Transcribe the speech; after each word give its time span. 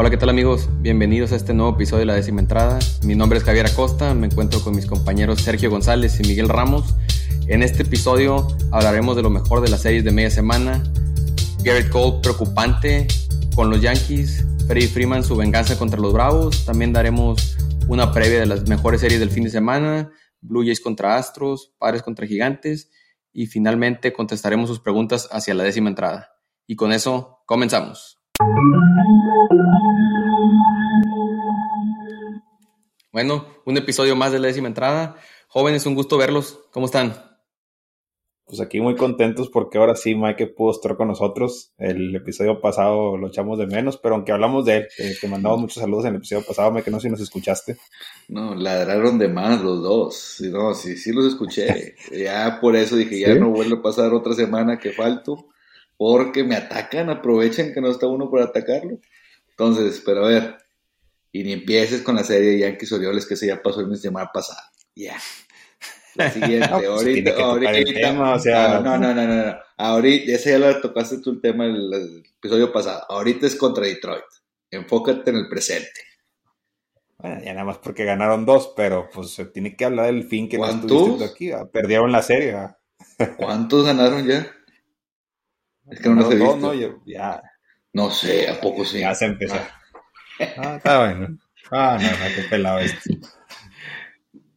Hola, 0.00 0.10
¿qué 0.10 0.16
tal 0.16 0.28
amigos? 0.28 0.68
Bienvenidos 0.80 1.32
a 1.32 1.34
este 1.34 1.54
nuevo 1.54 1.74
episodio 1.74 1.98
de 1.98 2.06
La 2.06 2.14
Décima 2.14 2.38
Entrada. 2.38 2.78
Mi 3.02 3.16
nombre 3.16 3.40
es 3.40 3.44
Javier 3.44 3.66
Acosta, 3.66 4.14
me 4.14 4.28
encuentro 4.28 4.60
con 4.60 4.76
mis 4.76 4.86
compañeros 4.86 5.40
Sergio 5.40 5.70
González 5.70 6.20
y 6.20 6.22
Miguel 6.22 6.48
Ramos. 6.48 6.94
En 7.48 7.64
este 7.64 7.82
episodio 7.82 8.46
hablaremos 8.70 9.16
de 9.16 9.22
lo 9.22 9.30
mejor 9.30 9.60
de 9.60 9.70
las 9.70 9.82
series 9.82 10.04
de 10.04 10.12
media 10.12 10.30
semana. 10.30 10.84
Garrett 11.64 11.90
Cole 11.90 12.20
preocupante 12.22 13.08
con 13.56 13.70
los 13.70 13.80
Yankees, 13.80 14.46
Freddie 14.68 14.86
Freeman 14.86 15.24
su 15.24 15.34
venganza 15.34 15.76
contra 15.76 15.98
los 15.98 16.12
Bravos. 16.12 16.64
También 16.64 16.92
daremos 16.92 17.58
una 17.88 18.12
previa 18.12 18.38
de 18.38 18.46
las 18.46 18.68
mejores 18.68 19.00
series 19.00 19.18
del 19.18 19.30
fin 19.30 19.42
de 19.42 19.50
semana, 19.50 20.12
Blue 20.40 20.62
Jays 20.62 20.80
contra 20.80 21.16
Astros, 21.16 21.74
Padres 21.76 22.04
contra 22.04 22.24
Gigantes 22.24 22.88
y 23.32 23.48
finalmente 23.48 24.12
contestaremos 24.12 24.68
sus 24.68 24.78
preguntas 24.78 25.28
hacia 25.32 25.54
la 25.54 25.64
décima 25.64 25.88
entrada. 25.88 26.36
Y 26.68 26.76
con 26.76 26.92
eso 26.92 27.40
comenzamos. 27.46 28.17
Bueno, 33.12 33.46
un 33.64 33.76
episodio 33.76 34.14
más 34.14 34.30
de 34.30 34.38
la 34.38 34.46
décima 34.46 34.68
entrada. 34.68 35.16
Jóvenes, 35.48 35.86
un 35.86 35.96
gusto 35.96 36.16
verlos. 36.16 36.60
¿Cómo 36.72 36.86
están? 36.86 37.14
Pues 38.44 38.60
aquí 38.60 38.80
muy 38.80 38.94
contentos 38.94 39.50
porque 39.50 39.78
ahora 39.78 39.96
sí 39.96 40.14
Mike 40.14 40.46
pudo 40.46 40.70
estar 40.70 40.96
con 40.96 41.08
nosotros. 41.08 41.72
El 41.78 42.14
episodio 42.14 42.60
pasado 42.60 43.16
lo 43.16 43.26
echamos 43.26 43.58
de 43.58 43.66
menos, 43.66 43.98
pero 43.98 44.14
aunque 44.14 44.30
hablamos 44.30 44.64
de 44.64 44.76
él, 44.76 44.88
te 45.20 45.26
mandamos 45.26 45.60
muchos 45.60 45.82
saludos 45.82 46.04
en 46.04 46.12
el 46.12 46.18
episodio 46.18 46.46
pasado, 46.46 46.70
Mike, 46.70 46.92
no 46.92 47.00
sé 47.00 47.08
si 47.08 47.10
nos 47.10 47.20
escuchaste. 47.20 47.76
No, 48.28 48.54
ladraron 48.54 49.18
de 49.18 49.28
más 49.28 49.60
los 49.60 49.82
dos. 49.82 50.40
No, 50.52 50.74
sí, 50.74 50.96
sí 50.96 51.12
los 51.12 51.26
escuché. 51.26 51.96
ya 52.12 52.58
por 52.60 52.76
eso 52.76 52.94
dije, 52.94 53.18
ya 53.18 53.34
no 53.34 53.50
vuelvo 53.50 53.78
a 53.78 53.82
pasar 53.82 54.14
otra 54.14 54.34
semana 54.34 54.78
que 54.78 54.92
falto 54.92 55.48
porque 55.98 56.44
me 56.44 56.56
atacan, 56.56 57.10
aprovechen 57.10 57.74
que 57.74 57.80
no 57.82 57.90
está 57.90 58.06
uno 58.06 58.30
por 58.30 58.40
atacarlo. 58.40 58.98
Entonces, 59.50 60.00
pero 60.06 60.24
a 60.24 60.28
ver, 60.28 60.56
y 61.32 61.42
ni 61.42 61.52
empieces 61.52 62.00
con 62.02 62.14
la 62.14 62.24
serie 62.24 62.50
de 62.50 62.58
Yankees 62.60 62.92
Orioles 62.92 63.26
que 63.26 63.36
se 63.36 63.48
ya 63.48 63.60
pasó 63.60 63.80
el 63.80 63.88
mes 63.88 64.00
de 64.00 64.08
semana 64.08 64.30
pasado. 64.32 64.62
Ya. 64.94 65.18
La 66.14 66.30
siguiente, 66.32 66.68
pues, 66.70 66.86
ahorita, 66.86 67.32
ahorita, 67.32 68.12
no, 68.12 68.98
no, 68.98 69.14
no, 69.14 69.26
no, 69.26 69.56
ahorita, 69.76 70.32
ese 70.32 70.52
ya 70.52 70.58
lo 70.58 70.80
tocaste 70.80 71.18
tú 71.18 71.30
el 71.30 71.40
tema 71.40 71.64
del 71.64 72.24
episodio 72.38 72.72
pasado, 72.72 73.04
ahorita 73.08 73.46
es 73.46 73.56
contra 73.56 73.84
Detroit, 73.84 74.24
enfócate 74.70 75.30
en 75.30 75.36
el 75.36 75.48
presente. 75.48 76.00
Bueno, 77.18 77.40
ya 77.44 77.52
nada 77.52 77.64
más 77.64 77.78
porque 77.78 78.04
ganaron 78.04 78.46
dos, 78.46 78.72
pero 78.76 79.08
pues 79.12 79.30
se 79.30 79.44
tiene 79.46 79.76
que 79.76 79.84
hablar 79.84 80.06
del 80.06 80.24
fin 80.24 80.48
que 80.48 80.58
no 80.58 80.68
estuviste 80.68 81.24
aquí, 81.24 81.50
perdieron 81.72 82.12
la 82.12 82.22
serie. 82.22 82.56
¿Cuántos 83.36 83.84
ganaron 83.84 84.26
ya? 84.26 84.46
Es 85.90 86.00
que 86.00 86.08
no, 86.08 86.16
no, 86.16 86.30
no, 86.30 86.56
no 86.56 86.74
yo, 86.74 87.00
ya. 87.06 87.42
No 87.92 88.10
sé, 88.10 88.48
¿a 88.48 88.60
poco 88.60 88.84
sí? 88.84 89.00
Ya 89.00 89.14
se 89.14 89.26
empezó. 89.26 89.56
Ah, 90.56 90.76
está 90.76 90.98
bueno. 91.00 91.38
Ah, 91.70 91.98
no, 92.00 92.08
no, 92.08 92.34
qué 92.34 92.42
pelado 92.48 92.78
esto. 92.78 93.10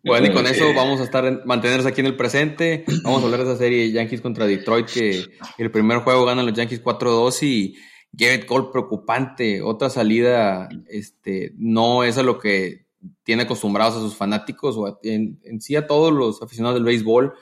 Bueno, 0.03 0.27
y 0.27 0.33
con 0.33 0.47
eso 0.47 0.73
vamos 0.73 0.99
a 0.99 1.03
estar 1.03 1.45
mantenernos 1.45 1.85
aquí 1.85 2.01
en 2.01 2.07
el 2.07 2.15
presente. 2.15 2.85
Vamos 3.03 3.21
a 3.21 3.25
hablar 3.25 3.43
de 3.43 3.51
esa 3.51 3.57
serie 3.57 3.91
Yankees 3.91 4.21
contra 4.21 4.47
Detroit, 4.47 4.87
que 4.87 5.25
el 5.57 5.71
primer 5.71 5.99
juego 5.99 6.25
ganan 6.25 6.45
los 6.45 6.55
Yankees 6.55 6.83
4-2 6.83 7.43
y 7.43 7.75
Garrett 8.11 8.45
Cole 8.45 8.69
preocupante. 8.71 9.61
Otra 9.61 9.89
salida, 9.89 10.69
este, 10.87 11.53
no 11.57 12.03
es 12.03 12.17
a 12.17 12.23
lo 12.23 12.39
que 12.39 12.85
tiene 13.23 13.43
acostumbrados 13.43 13.95
a 13.95 13.99
sus 13.99 14.15
fanáticos 14.15 14.75
o 14.77 14.99
en, 15.03 15.39
en 15.43 15.61
sí 15.61 15.75
a 15.75 15.87
todos 15.87 16.11
los 16.11 16.41
aficionados 16.41 16.75
del 16.75 16.85
béisbol 16.85 17.33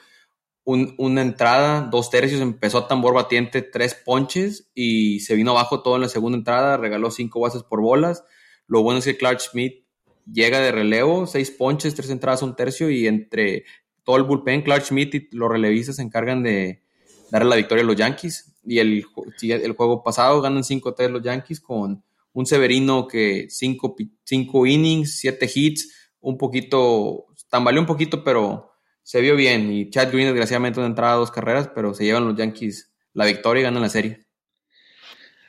una 0.64 1.22
entrada, 1.22 1.88
dos 1.90 2.10
tercios, 2.10 2.40
empezó 2.40 2.78
a 2.78 2.88
tambor 2.88 3.14
batiente, 3.14 3.62
tres 3.62 3.94
ponches 3.94 4.70
y 4.74 5.20
se 5.20 5.34
vino 5.34 5.50
abajo 5.52 5.82
todo 5.82 5.96
en 5.96 6.02
la 6.02 6.08
segunda 6.08 6.38
entrada, 6.38 6.76
regaló 6.76 7.10
cinco 7.10 7.40
bases 7.40 7.62
por 7.62 7.80
bolas. 7.80 8.24
Lo 8.66 8.82
bueno 8.82 8.98
es 8.98 9.04
que 9.04 9.16
Clark 9.16 9.40
Schmidt 9.40 9.84
llega 10.30 10.60
de 10.60 10.70
relevo, 10.70 11.26
seis 11.26 11.50
ponches, 11.50 11.94
tres 11.94 12.10
entradas, 12.10 12.42
un 12.42 12.54
tercio 12.54 12.90
y 12.90 13.06
entre 13.06 13.64
todo 14.04 14.16
el 14.16 14.24
bullpen, 14.24 14.62
Clark 14.62 14.84
Schmidt 14.84 15.14
y 15.14 15.28
los 15.32 15.50
relevistas 15.50 15.96
se 15.96 16.02
encargan 16.02 16.42
de 16.42 16.82
darle 17.30 17.48
la 17.48 17.56
victoria 17.56 17.82
a 17.82 17.86
los 17.86 17.96
Yankees. 17.96 18.54
Y 18.64 18.78
el, 18.78 19.06
el 19.42 19.72
juego 19.72 20.02
pasado 20.02 20.40
ganan 20.40 20.62
5-3 20.62 21.08
los 21.10 21.22
Yankees 21.22 21.60
con 21.60 22.04
un 22.32 22.46
Severino 22.46 23.08
que 23.08 23.46
cinco, 23.48 23.96
cinco 24.24 24.66
innings, 24.66 25.18
siete 25.18 25.50
hits, 25.52 26.12
un 26.20 26.38
poquito, 26.38 27.26
tambaleó 27.48 27.80
un 27.80 27.86
poquito, 27.86 28.22
pero 28.22 28.69
se 29.10 29.20
vio 29.20 29.34
bien. 29.34 29.72
Y 29.72 29.90
Chad 29.90 30.12
Green, 30.12 30.28
desgraciadamente, 30.28 30.78
no 30.78 30.86
entraba 30.86 31.14
dos 31.14 31.32
carreras, 31.32 31.68
pero 31.74 31.94
se 31.94 32.04
llevan 32.04 32.28
los 32.28 32.36
Yankees 32.36 32.92
la 33.12 33.26
victoria 33.26 33.62
y 33.62 33.64
ganan 33.64 33.82
la 33.82 33.88
serie. 33.88 34.24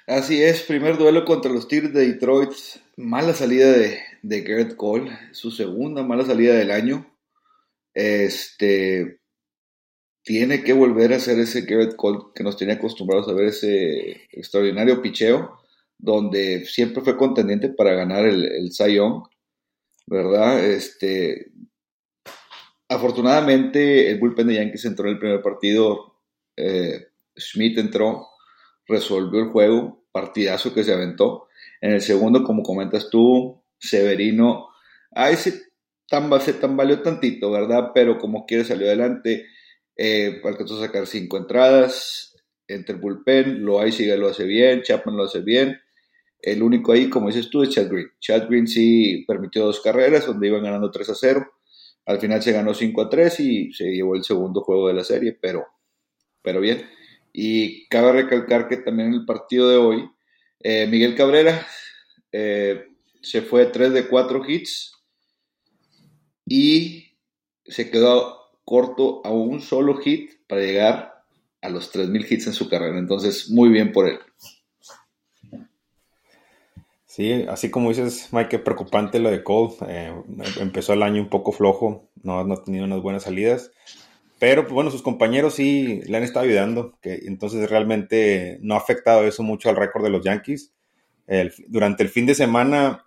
Así 0.08 0.42
es, 0.42 0.64
primer 0.64 0.98
duelo 0.98 1.26
contra 1.26 1.52
los 1.52 1.68
Tigres 1.68 1.94
de 1.94 2.08
Detroit. 2.08 2.50
Mala 2.98 3.36
salida 3.36 3.72
de, 3.72 4.00
de 4.24 4.42
Garrett 4.42 4.76
Cole, 4.76 5.12
su 5.32 5.52
segunda 5.52 6.02
mala 6.02 6.26
salida 6.26 6.56
del 6.56 6.72
año. 6.72 7.16
Este 7.94 9.20
tiene 10.24 10.64
que 10.64 10.74
volver 10.74 11.14
a 11.14 11.18
hacer 11.18 11.38
ese 11.38 11.62
Garrett 11.62 11.96
Cole 11.96 12.32
que 12.34 12.44
nos 12.44 12.58
tenía 12.58 12.76
acostumbrados 12.76 13.28
a 13.28 13.34
ver 13.34 13.50
ese 13.50 14.28
extraordinario 14.32 15.04
picheo, 15.04 15.60
donde 16.00 16.66
siempre 16.66 17.04
fue 17.04 17.16
contendiente 17.16 17.70
para 17.70 17.94
ganar 17.94 18.26
el, 18.26 18.44
el 18.44 18.72
Cy 18.72 18.96
Young, 18.96 19.22
¿verdad? 20.08 20.66
Este, 20.66 21.52
Afortunadamente, 22.92 24.12
el 24.12 24.20
bullpen 24.20 24.48
de 24.48 24.56
Yankees 24.56 24.84
entró 24.84 25.08
en 25.08 25.14
el 25.14 25.20
primer 25.20 25.42
partido. 25.42 26.18
Eh, 26.58 27.08
Schmidt 27.40 27.78
entró, 27.78 28.28
resolvió 28.86 29.40
el 29.40 29.48
juego, 29.48 30.04
partidazo 30.12 30.74
que 30.74 30.84
se 30.84 30.94
aventó. 30.94 31.48
En 31.80 31.94
el 31.94 32.02
segundo, 32.02 32.44
como 32.44 32.64
comentas 32.64 33.10
tú, 33.10 33.64
Severino, 33.80 34.68
ahí 35.12 35.38
se, 35.38 35.62
tambaleó 36.60 37.02
tantito, 37.02 37.50
¿verdad? 37.50 37.92
Pero 37.94 38.18
como 38.18 38.46
quiere 38.46 38.66
salió 38.66 38.88
adelante. 38.88 39.46
Eh, 39.96 40.42
alcanzó 40.44 40.78
a 40.78 40.88
sacar 40.88 41.08
cinco 41.08 41.38
entradas 41.38 42.36
entre 42.68 42.96
el 42.96 43.02
bullpen. 43.02 43.64
Loay 43.64 43.94
sigue 43.94 44.18
lo 44.18 44.28
hace 44.28 44.44
bien, 44.44 44.82
Chapman 44.82 45.16
lo 45.16 45.24
hace 45.24 45.40
bien. 45.40 45.80
El 46.42 46.62
único 46.62 46.92
ahí, 46.92 47.10
como 47.10 47.28
dices 47.28 47.50
tú, 47.50 47.64
es 47.64 47.70
Chad 47.70 47.88
Green. 47.90 48.10
Chad 48.20 48.50
Green 48.50 48.68
sí 48.68 49.24
permitió 49.26 49.64
dos 49.64 49.80
carreras 49.80 50.26
donde 50.26 50.48
iban 50.48 50.64
ganando 50.64 50.92
3 50.92 51.10
a 51.10 51.16
0 51.16 51.54
al 52.06 52.20
final 52.20 52.42
se 52.42 52.52
ganó 52.52 52.74
5 52.74 53.02
a 53.02 53.10
3 53.10 53.40
y 53.40 53.74
se 53.74 53.86
llevó 53.86 54.16
el 54.16 54.24
segundo 54.24 54.62
juego 54.62 54.88
de 54.88 54.94
la 54.94 55.04
serie, 55.04 55.38
pero, 55.40 55.66
pero 56.42 56.60
bien. 56.60 56.90
Y 57.34 57.88
cabe 57.88 58.12
recalcar 58.12 58.68
que 58.68 58.78
también 58.78 59.10
en 59.10 59.14
el 59.16 59.26
partido 59.26 59.70
de 59.70 59.78
hoy, 59.78 60.10
eh, 60.60 60.88
Miguel 60.88 61.16
Cabrera 61.16 61.66
eh, 62.32 62.88
se 63.22 63.42
fue 63.42 63.68
3 63.68 63.94
de 63.94 64.08
4 64.08 64.44
hits 64.48 64.94
y 66.46 67.18
se 67.66 67.90
quedó 67.90 68.42
corto 68.66 69.22
a 69.26 69.32
un 69.32 69.62
solo 69.62 69.98
hit 69.98 70.32
para 70.48 70.62
llegar 70.62 71.24
a 71.62 71.70
los 71.70 71.94
3.000 71.94 72.26
hits 72.30 72.48
en 72.48 72.54
su 72.54 72.68
carrera. 72.68 72.98
Entonces, 72.98 73.50
muy 73.50 73.70
bien 73.70 73.92
por 73.92 74.08
él. 74.08 74.20
Sí, 77.12 77.46
así 77.50 77.70
como 77.70 77.90
dices, 77.90 78.30
Mike, 78.32 78.60
preocupante 78.60 79.20
lo 79.20 79.30
de 79.30 79.44
Cole. 79.44 79.74
Eh, 79.86 80.14
empezó 80.62 80.94
el 80.94 81.04
año 81.04 81.22
un 81.22 81.28
poco 81.28 81.52
flojo, 81.52 82.10
no, 82.24 82.46
no 82.46 82.54
ha 82.54 82.64
tenido 82.64 82.86
unas 82.86 83.02
buenas 83.02 83.24
salidas. 83.24 83.70
Pero 84.40 84.62
pues, 84.62 84.74
bueno, 84.74 84.92
sus 84.92 85.02
compañeros 85.02 85.56
sí 85.56 86.00
le 86.06 86.16
han 86.16 86.24
estado 86.24 86.46
ayudando, 86.46 86.98
que 87.02 87.16
entonces 87.26 87.70
realmente 87.70 88.60
no 88.62 88.76
ha 88.76 88.78
afectado 88.78 89.26
eso 89.28 89.44
mucho 89.44 89.70
al 89.70 89.76
récord 89.76 90.06
de 90.06 90.10
los 90.10 90.24
Yankees. 90.24 90.72
durante 91.68 92.02
el 92.02 92.08
fin 92.08 92.26
de 92.28 92.34
semana, 92.34 93.06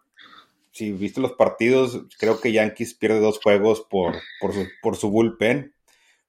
si 0.70 0.92
viste 0.92 1.22
los 1.22 1.32
partidos, 1.32 2.02
creo 2.18 2.42
que 2.42 2.52
Yankees 2.52 2.92
pierde 2.92 3.20
dos 3.20 3.40
juegos 3.42 3.86
por, 3.88 4.16
por, 4.38 4.52
su, 4.52 4.66
por 4.82 4.96
su 4.96 5.08
bullpen, 5.08 5.72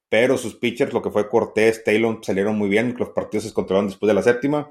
pero 0.08 0.38
sus 0.38 0.56
pitchers, 0.56 0.94
lo 0.94 1.02
que 1.02 1.12
fue 1.12 1.28
Cortés, 1.28 1.84
Taylor, 1.84 2.20
salieron 2.24 2.58
muy 2.58 2.70
bien, 2.70 2.96
los 2.98 3.10
partidos 3.10 3.44
se 3.44 3.54
controlaron 3.54 3.90
después 3.90 4.08
de 4.08 4.14
la 4.14 4.24
séptima. 4.24 4.70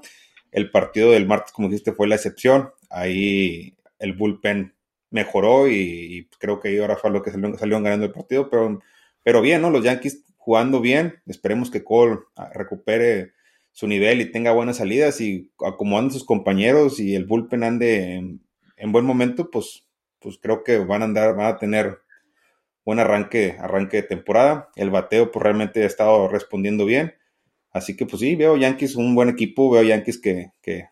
El 0.55 0.71
partido 0.71 1.11
del 1.11 1.27
martes, 1.27 1.51
como 1.51 1.67
dijiste, 1.67 1.91
fue 1.91 2.07
la 2.07 2.15
excepción 2.15 2.69
ahí 2.89 3.75
el 3.99 4.13
bullpen 4.13 4.73
mejoró 5.09 5.67
y, 5.67 6.29
creo 6.39 6.61
que 6.61 6.79
ahora 6.79 6.95
fue 6.95 7.11
lo 7.11 7.21
que 7.21 7.31
salieron, 7.31 7.83
ganando 7.83 8.05
el 8.05 8.13
partido, 8.13 8.49
pero, 8.49 8.79
pero 9.21 9.41
bien, 9.41 9.61
¿no? 9.61 9.69
Los 9.69 9.83
Yankees 9.83 10.23
jugando 10.37 10.79
bien, 10.79 11.21
esperemos 11.25 11.69
que 11.69 11.83
Cole 11.83 12.19
ah, 12.37 12.49
recupere 12.53 13.33
su 13.73 13.85
nivel 13.85 14.21
y 14.21 14.31
tenga 14.31 14.53
buenas 14.53 14.77
salidas 14.77 15.19
y 15.19 15.51
acomodando 15.65 16.13
sus 16.13 16.23
compañeros 16.23 17.01
y 17.01 17.15
el 17.15 17.25
bullpen 17.25 17.63
ande 17.63 18.39
en, 18.77 18.91
buen 18.93 19.03
momento, 19.03 19.51
pues, 19.51 19.85
pues 20.19 20.37
creo 20.41 20.63
que 20.63 20.77
van 20.77 21.01
a 21.01 21.05
andar, 21.05 21.35
van 21.35 21.47
a 21.47 21.57
tener 21.57 21.99
buen 22.85 22.99
arranque, 22.99 23.57
arranque 23.59 23.97
de 23.97 24.03
temporada. 24.03 24.69
El 24.77 24.91
bateo 24.91 25.31
pues 25.31 25.43
realmente 25.43 25.83
ha 25.83 25.87
estado 25.87 26.29
respondiendo 26.29 26.85
bien. 26.85 27.15
Así 27.75 27.93
que 27.97 28.05
pues 28.05 28.21
sí, 28.21 28.37
veo 28.37 28.55
Yankees 28.55 28.95
un 28.95 29.13
buen 29.13 29.27
equipo, 29.27 29.69
veo 29.69 29.83
Yankees 29.83 30.17
que, 30.17 30.53
que 30.61 30.85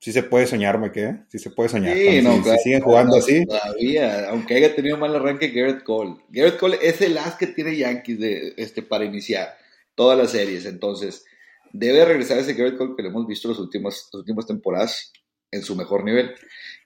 sí 0.00 0.10
se 0.10 0.24
puede 0.24 0.48
soñar, 0.48 0.76
me 0.80 0.90
quedé. 0.90 1.22
Sí 1.28 1.38
se 1.38 1.50
puede 1.50 1.68
soñar. 1.68 1.96
Sí, 1.96 2.20
no, 2.20 2.42
si, 2.42 2.58
siguen 2.64 2.80
jugando 2.80 3.16
así. 3.16 3.46
Todavía, 3.46 4.28
aunque 4.30 4.56
haya 4.56 4.74
tenido 4.74 4.98
mal 4.98 5.14
arranque 5.14 5.50
Garrett 5.50 5.84
Cole. 5.84 6.16
Garrett 6.30 6.58
Cole 6.58 6.78
es 6.82 7.00
el 7.00 7.16
as 7.16 7.36
que 7.36 7.46
tiene 7.46 7.76
Yankees 7.76 8.18
de, 8.18 8.54
este, 8.56 8.82
para 8.82 9.04
iniciar 9.04 9.56
todas 9.94 10.18
las 10.18 10.32
series. 10.32 10.66
Entonces, 10.66 11.24
debe 11.72 12.04
regresar 12.04 12.38
ese 12.38 12.54
Garrett 12.54 12.76
Cole 12.76 12.94
que 12.96 13.02
lo 13.04 13.10
hemos 13.10 13.28
visto 13.28 13.46
las 13.46 13.60
últimas, 13.60 14.08
las 14.12 14.18
últimas 14.18 14.46
temporadas. 14.46 15.12
en 15.52 15.62
su 15.62 15.76
mejor 15.76 16.02
nivel. 16.02 16.34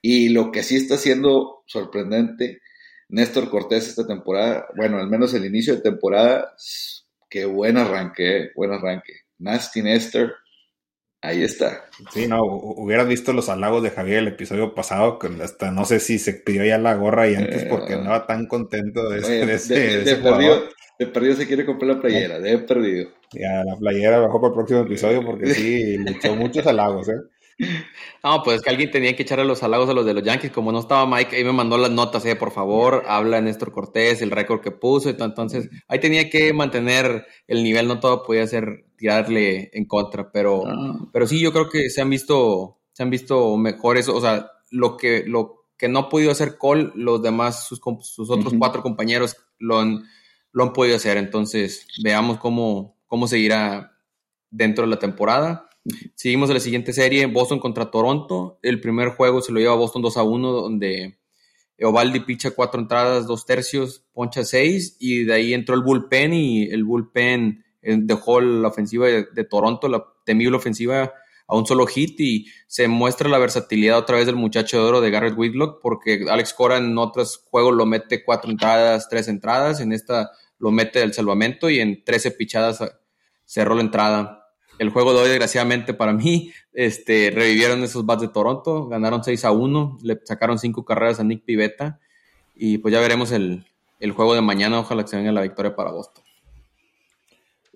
Y 0.02 0.28
lo 0.28 0.52
que 0.52 0.62
sí 0.62 0.76
está 0.76 0.98
siendo 0.98 1.62
sorprendente, 1.64 2.60
Néstor 3.08 3.48
Cortés 3.48 3.88
esta 3.88 4.06
temporada, 4.06 4.66
bueno, 4.76 4.98
al 4.98 5.08
menos 5.08 5.32
el 5.32 5.46
inicio 5.46 5.76
de 5.76 5.80
temporada, 5.80 6.54
qué 7.28 7.44
buen 7.44 7.76
arranque, 7.76 8.38
eh, 8.38 8.50
buen 8.54 8.72
arranque. 8.72 9.12
Nasty 9.38 9.82
Néstor, 9.82 10.34
ahí 11.20 11.42
está. 11.42 11.84
Sí, 12.12 12.26
no, 12.26 12.42
hubieras 12.42 13.08
visto 13.08 13.32
los 13.32 13.48
halagos 13.48 13.82
de 13.82 13.90
Javier 13.90 14.18
el 14.18 14.28
episodio 14.28 14.74
pasado, 14.74 15.18
que 15.18 15.28
hasta 15.42 15.70
no 15.70 15.84
sé 15.84 16.00
si 16.00 16.18
se 16.18 16.34
pidió 16.34 16.64
ya 16.64 16.78
la 16.78 16.94
gorra 16.94 17.28
y 17.28 17.34
antes 17.34 17.64
porque 17.64 17.92
eh, 17.92 17.96
andaba 17.96 18.26
tan 18.26 18.46
contento 18.46 19.08
de, 19.08 19.18
ese, 19.18 19.74
de, 19.74 20.16
perdido, 20.16 20.68
de 20.98 21.06
perdido 21.06 21.36
se 21.36 21.46
quiere 21.46 21.64
comprar 21.64 21.96
la 21.96 22.00
playera, 22.00 22.40
de 22.40 22.58
perdido. 22.58 23.10
Ya, 23.32 23.62
la 23.64 23.76
playera 23.76 24.18
bajó 24.20 24.40
para 24.40 24.48
el 24.48 24.54
próximo 24.54 24.80
episodio 24.80 25.24
porque 25.24 25.46
sí, 25.54 25.98
le 25.98 26.12
echó 26.12 26.34
muchos 26.34 26.66
halagos, 26.66 27.08
¿eh? 27.08 27.20
No, 28.22 28.42
pues 28.42 28.56
es 28.56 28.62
que 28.62 28.70
alguien 28.70 28.90
tenía 28.90 29.16
que 29.16 29.22
echarle 29.22 29.44
los 29.44 29.62
halagos 29.62 29.88
a 29.88 29.92
los 29.92 30.06
de 30.06 30.14
los 30.14 30.22
Yankees. 30.22 30.52
Como 30.52 30.72
no 30.72 30.80
estaba 30.80 31.06
Mike, 31.06 31.36
ahí 31.36 31.44
me 31.44 31.52
mandó 31.52 31.76
las 31.78 31.90
notas, 31.90 32.24
eh, 32.24 32.36
por 32.36 32.50
favor, 32.50 33.04
habla 33.06 33.40
Néstor 33.40 33.72
Cortés, 33.72 34.22
el 34.22 34.30
récord 34.30 34.60
que 34.60 34.70
puso. 34.70 35.10
Entonces, 35.10 35.68
ahí 35.88 35.98
tenía 35.98 36.30
que 36.30 36.52
mantener 36.52 37.26
el 37.46 37.62
nivel, 37.62 37.88
no 37.88 38.00
todo 38.00 38.22
podía 38.22 38.46
ser 38.46 38.86
tirarle 38.96 39.70
en 39.72 39.86
contra. 39.86 40.30
Pero, 40.30 40.66
ah. 40.66 40.98
pero 41.12 41.26
sí, 41.26 41.40
yo 41.40 41.52
creo 41.52 41.68
que 41.68 41.90
se 41.90 42.00
han 42.00 42.10
visto, 42.10 42.78
se 42.92 43.02
han 43.02 43.10
visto 43.10 43.56
mejores, 43.56 44.08
o 44.08 44.20
sea, 44.20 44.50
lo 44.70 44.96
que, 44.96 45.24
lo 45.26 45.66
que 45.76 45.88
no 45.88 46.00
ha 46.00 46.08
podido 46.08 46.30
hacer 46.30 46.58
Cole, 46.58 46.90
los 46.94 47.22
demás, 47.22 47.66
sus, 47.66 47.80
sus 48.02 48.30
otros 48.30 48.54
cuatro 48.58 48.82
compañeros 48.82 49.36
lo 49.58 49.78
han, 49.78 50.04
lo 50.52 50.64
han 50.64 50.72
podido 50.72 50.96
hacer. 50.96 51.16
Entonces, 51.16 51.86
veamos 52.02 52.38
cómo, 52.38 52.96
cómo 53.06 53.26
seguirá 53.26 53.92
dentro 54.50 54.84
de 54.84 54.90
la 54.90 54.98
temporada. 54.98 55.67
Seguimos 56.14 56.50
a 56.50 56.54
la 56.54 56.60
siguiente 56.60 56.92
serie, 56.92 57.26
Boston 57.26 57.58
contra 57.58 57.90
Toronto. 57.90 58.58
El 58.62 58.80
primer 58.80 59.10
juego 59.10 59.40
se 59.40 59.52
lo 59.52 59.60
lleva 59.60 59.74
Boston 59.74 60.02
2 60.02 60.16
a 60.16 60.22
1, 60.22 60.52
donde 60.52 61.18
Ovaldi 61.80 62.20
picha 62.20 62.50
cuatro 62.50 62.80
entradas, 62.80 63.26
dos 63.26 63.46
tercios, 63.46 64.04
poncha 64.12 64.44
seis, 64.44 64.96
y 64.98 65.24
de 65.24 65.34
ahí 65.34 65.54
entró 65.54 65.74
el 65.74 65.82
bullpen 65.82 66.32
y 66.34 66.64
el 66.64 66.84
bullpen 66.84 67.64
eh, 67.82 67.96
dejó 68.00 68.40
la 68.40 68.68
ofensiva 68.68 69.06
de, 69.06 69.44
Toronto, 69.44 69.88
la 69.88 70.04
temible 70.24 70.56
ofensiva, 70.56 71.12
a 71.46 71.56
un 71.56 71.66
solo 71.66 71.86
hit 71.86 72.20
y 72.20 72.46
se 72.66 72.88
muestra 72.88 73.28
la 73.28 73.38
versatilidad 73.38 73.96
otra 73.96 74.16
vez 74.16 74.26
del 74.26 74.36
muchacho 74.36 74.76
de 74.76 74.88
oro 74.88 75.00
de 75.00 75.10
Garrett 75.10 75.38
Whitlock, 75.38 75.80
porque 75.80 76.26
Alex 76.28 76.52
Cora 76.52 76.76
en 76.76 76.98
otros 76.98 77.42
juegos 77.48 77.74
lo 77.74 77.86
mete 77.86 78.22
cuatro 78.22 78.50
entradas, 78.50 79.08
tres 79.08 79.28
entradas, 79.28 79.80
en 79.80 79.92
esta 79.92 80.30
lo 80.58 80.72
mete 80.72 80.98
del 80.98 81.14
salvamento 81.14 81.70
y 81.70 81.78
en 81.78 82.04
13 82.04 82.32
pichadas 82.32 82.80
cerró 83.44 83.76
la 83.76 83.82
entrada 83.82 84.37
el 84.78 84.90
juego 84.90 85.12
de 85.12 85.20
hoy, 85.20 85.28
desgraciadamente 85.28 85.94
para 85.94 86.12
mí, 86.12 86.52
este, 86.72 87.30
revivieron 87.30 87.82
esos 87.82 88.06
bats 88.06 88.22
de 88.22 88.28
Toronto, 88.28 88.86
ganaron 88.86 89.24
6 89.24 89.44
a 89.44 89.50
1, 89.50 89.98
le 90.02 90.20
sacaron 90.24 90.58
5 90.58 90.84
carreras 90.84 91.20
a 91.20 91.24
Nick 91.24 91.44
Pivetta 91.44 91.98
y 92.54 92.78
pues 92.78 92.92
ya 92.92 93.00
veremos 93.00 93.32
el, 93.32 93.64
juego 94.14 94.34
de 94.34 94.40
mañana, 94.40 94.80
ojalá 94.80 95.02
que 95.02 95.08
se 95.08 95.16
venga 95.16 95.32
la 95.32 95.42
victoria 95.42 95.74
para 95.74 95.90
Boston. 95.90 96.24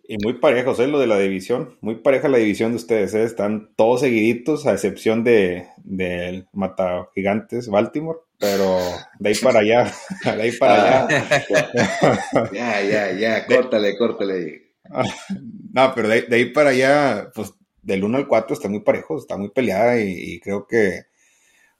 Y 0.04 0.18
muy 0.18 0.34
parejos, 0.34 0.78
¿eh? 0.80 0.88
Lo 0.88 0.98
de 0.98 1.06
la 1.06 1.18
división, 1.18 1.76
muy 1.80 1.94
pareja 1.94 2.28
la 2.28 2.38
división 2.38 2.72
de 2.72 2.76
ustedes, 2.76 3.14
¿eh? 3.14 3.22
Están 3.22 3.70
todos 3.76 4.00
seguiditos, 4.00 4.66
a 4.66 4.72
excepción 4.72 5.24
de, 5.24 5.68
del 5.78 6.46
Mata 6.52 7.08
Gigantes 7.14 7.68
Baltimore, 7.68 8.18
pero 8.38 8.78
de 9.20 9.28
ahí 9.28 9.34
para 9.36 9.60
allá, 9.60 9.92
de 10.24 10.42
ahí 10.42 10.52
para 10.52 11.06
allá. 11.06 11.44
ya, 12.52 12.82
ya, 12.82 13.12
ya, 13.12 13.46
córtale, 13.46 13.96
córtale. 13.96 14.71
no, 15.72 15.92
pero 15.94 16.08
de, 16.08 16.26
ahí 16.30 16.46
para 16.46 16.70
allá, 16.70 17.30
pues 17.34 17.54
del 17.82 18.04
1 18.04 18.18
al 18.18 18.28
4 18.28 18.54
está 18.54 18.68
muy 18.68 18.80
parejo, 18.80 19.18
está 19.18 19.36
muy 19.36 19.50
peleada 19.50 20.00
y, 20.00 20.40
creo 20.40 20.66
que 20.66 21.06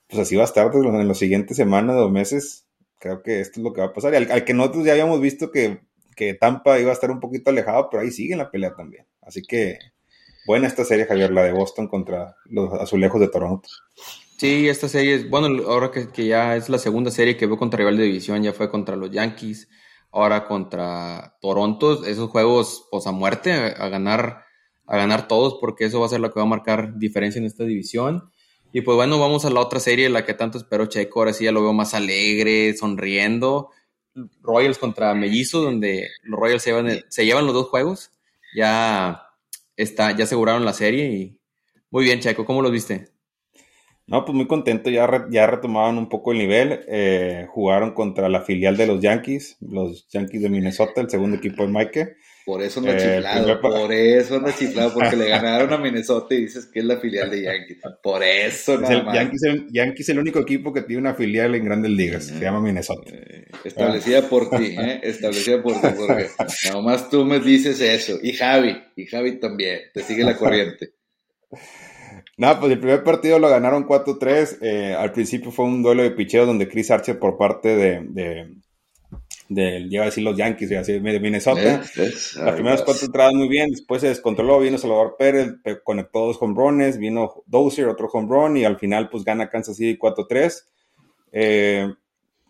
pues 0.07 0.21
así 0.21 0.35
va 0.35 0.43
a 0.43 0.45
estar 0.45 0.69
en 0.73 1.07
las 1.07 1.17
siguientes 1.17 1.57
semanas 1.57 1.95
o 1.97 2.09
meses. 2.09 2.65
Creo 2.99 3.23
que 3.23 3.41
esto 3.41 3.59
es 3.59 3.63
lo 3.63 3.73
que 3.73 3.81
va 3.81 3.87
a 3.87 3.93
pasar. 3.93 4.13
Y 4.13 4.17
al, 4.17 4.45
que 4.45 4.53
nosotros 4.53 4.85
ya 4.85 4.91
habíamos 4.91 5.19
visto 5.19 5.51
que, 5.51 5.81
Tampa 6.39 6.79
iba 6.79 6.91
a 6.91 6.93
estar 6.93 7.09
un 7.09 7.19
poquito 7.19 7.49
alejado, 7.49 7.89
pero 7.89 8.03
ahí 8.03 8.11
sigue 8.11 8.33
en 8.33 8.39
la 8.39 8.51
pelea 8.51 8.75
también. 8.75 9.05
Así 9.21 9.41
que 9.41 9.79
buena 10.45 10.67
esta 10.67 10.85
serie, 10.85 11.05
Javier, 11.05 11.31
la 11.31 11.43
de 11.43 11.51
Boston 11.51 11.87
contra 11.87 12.35
los 12.45 12.71
azulejos 12.73 13.19
de 13.19 13.29
Toronto. 13.29 13.67
Sí, 14.37 14.69
esta 14.69 14.87
serie 14.87 15.15
es, 15.15 15.29
bueno, 15.29 15.63
ahora 15.67 15.89
que, 15.89 16.09
que 16.09 16.27
ya 16.27 16.55
es 16.55 16.69
la 16.69 16.77
segunda 16.77 17.11
serie 17.11 17.35
que 17.35 17.45
veo 17.45 17.57
contra 17.57 17.77
rival 17.77 17.97
de 17.97 18.03
división, 18.03 18.43
ya 18.43 18.53
fue 18.53 18.69
contra 18.69 18.95
los 18.95 19.09
Yankees 19.09 19.67
ahora 20.13 20.45
contra 20.45 21.37
Toronto, 21.41 22.05
esos 22.05 22.29
juegos 22.29 22.87
pues 22.91 23.07
a 23.07 23.11
muerte, 23.11 23.51
a, 23.51 23.89
ganar, 23.89 24.45
a 24.85 24.97
ganar 24.97 25.27
todos, 25.27 25.57
porque 25.59 25.85
eso 25.85 25.99
va 25.99 26.05
a 26.05 26.09
ser 26.09 26.19
lo 26.19 26.31
que 26.31 26.39
va 26.39 26.43
a 26.43 26.49
marcar 26.49 26.97
diferencia 26.97 27.39
en 27.39 27.45
esta 27.45 27.63
división. 27.63 28.31
Y 28.71 28.81
pues 28.81 28.95
bueno, 28.95 29.19
vamos 29.19 29.43
a 29.45 29.49
la 29.49 29.59
otra 29.59 29.79
serie, 29.79 30.09
la 30.09 30.23
que 30.23 30.33
tanto 30.33 30.57
espero 30.57 30.85
Checo, 30.85 31.19
ahora 31.19 31.33
sí 31.33 31.45
ya 31.45 31.51
lo 31.51 31.63
veo 31.63 31.73
más 31.73 31.93
alegre, 31.93 32.75
sonriendo. 32.75 33.69
Royals 34.41 34.77
contra 34.77 35.13
Mellizo, 35.15 35.61
donde 35.61 36.07
los 36.21 36.39
Royals 36.39 36.61
se 36.61 36.69
llevan, 36.69 37.03
se 37.09 37.25
llevan 37.25 37.45
los 37.45 37.55
dos 37.55 37.69
juegos. 37.69 38.11
Ya 38.55 39.23
está, 39.75 40.15
ya 40.15 40.25
aseguraron 40.25 40.63
la 40.63 40.73
serie 40.73 41.11
y 41.11 41.39
muy 41.89 42.03
bien, 42.03 42.19
Checo, 42.19 42.45
¿cómo 42.45 42.61
lo 42.61 42.71
viste? 42.71 43.12
No, 44.05 44.25
pues 44.25 44.35
muy 44.35 44.47
contento, 44.47 44.89
ya, 44.89 45.27
ya 45.29 45.47
retomaban 45.47 45.97
un 45.97 46.09
poco 46.09 46.33
el 46.33 46.39
nivel, 46.39 46.81
eh, 46.87 47.47
jugaron 47.49 47.93
contra 47.93 48.27
la 48.27 48.41
filial 48.41 48.75
de 48.75 48.87
los 48.87 49.01
Yankees, 49.01 49.57
los 49.61 50.07
Yankees 50.09 50.41
de 50.41 50.49
Minnesota, 50.49 50.99
el 50.99 51.09
segundo 51.09 51.37
equipo 51.37 51.63
de 51.63 51.69
Mike. 51.69 52.15
Por 52.45 52.61
eso 52.61 52.81
no 52.81 52.91
eh, 52.91 52.97
chiflado, 52.97 53.61
por 53.61 53.93
eso 53.93 54.41
no 54.41 54.51
chiflado, 54.51 54.93
porque 54.93 55.15
le 55.15 55.29
ganaron 55.29 55.71
a 55.71 55.77
Minnesota 55.77 56.35
y 56.35 56.41
dices 56.41 56.65
que 56.65 56.79
es 56.79 56.85
la 56.85 56.97
filial 56.97 57.31
de 57.31 57.43
Yankees. 57.43 57.77
Por 58.01 58.21
eso 58.21 58.77
nada 58.77 58.93
el, 58.93 59.05
Yankees, 59.05 59.43
el, 59.43 59.67
Yankees 59.71 60.01
es 60.01 60.09
el 60.09 60.19
único 60.19 60.39
equipo 60.39 60.73
que 60.73 60.81
tiene 60.81 61.01
una 61.01 61.15
filial 61.15 61.55
en 61.55 61.63
Grandes 61.63 61.91
Ligas, 61.91 62.25
se 62.25 62.39
llama 62.41 62.59
Minnesota. 62.59 63.09
Eh, 63.13 63.45
establecida 63.63 64.27
por 64.27 64.49
ti, 64.49 64.75
¿eh? 64.77 64.99
Establecida 65.01 65.63
por 65.63 65.79
ti, 65.79 65.87
porque 65.95 66.27
nomás 66.73 67.09
tú 67.09 67.23
me 67.23 67.39
dices 67.39 67.79
eso. 67.79 68.19
Y 68.21 68.33
Javi, 68.33 68.75
y 68.97 69.05
Javi 69.05 69.39
también, 69.39 69.79
te 69.93 70.03
sigue 70.03 70.25
la 70.25 70.35
corriente. 70.35 70.91
Nada, 72.35 72.59
pues 72.59 72.71
el 72.71 72.79
primer 72.79 73.03
partido 73.03 73.37
lo 73.37 73.49
ganaron 73.49 73.87
4-3. 73.87 74.57
Eh, 74.61 74.95
al 74.97 75.11
principio 75.11 75.51
fue 75.51 75.65
un 75.65 75.83
duelo 75.83 76.01
de 76.01 76.11
picheo 76.11 76.45
donde 76.45 76.67
Chris 76.67 76.89
Archer 76.89 77.19
por 77.19 77.37
parte 77.37 77.75
de, 77.75 78.01
de, 78.09 78.55
de 79.49 79.99
a 79.99 80.05
decir 80.05 80.23
los 80.23 80.35
Yankees, 80.35 80.69
de 80.69 81.19
Minnesota. 81.19 81.83
Las 81.95 82.53
primeras 82.53 82.81
cuatro 82.81 83.05
entradas 83.05 83.33
muy 83.33 83.47
bien, 83.47 83.69
después 83.69 84.01
se 84.01 84.07
descontroló, 84.07 84.59
vino 84.59 84.77
Salvador 84.77 85.15
Pérez, 85.17 85.53
conectó 85.83 86.27
dos 86.27 86.37
home 86.39 86.55
runs, 86.55 86.97
vino 86.97 87.43
Dozier, 87.45 87.87
otro 87.87 88.07
home 88.07 88.27
run, 88.27 88.57
y 88.57 88.65
al 88.65 88.79
final 88.79 89.09
pues 89.09 89.23
gana 89.23 89.49
Kansas 89.49 89.77
City 89.77 89.97
4-3. 89.99 90.63
Eh, 91.33 91.93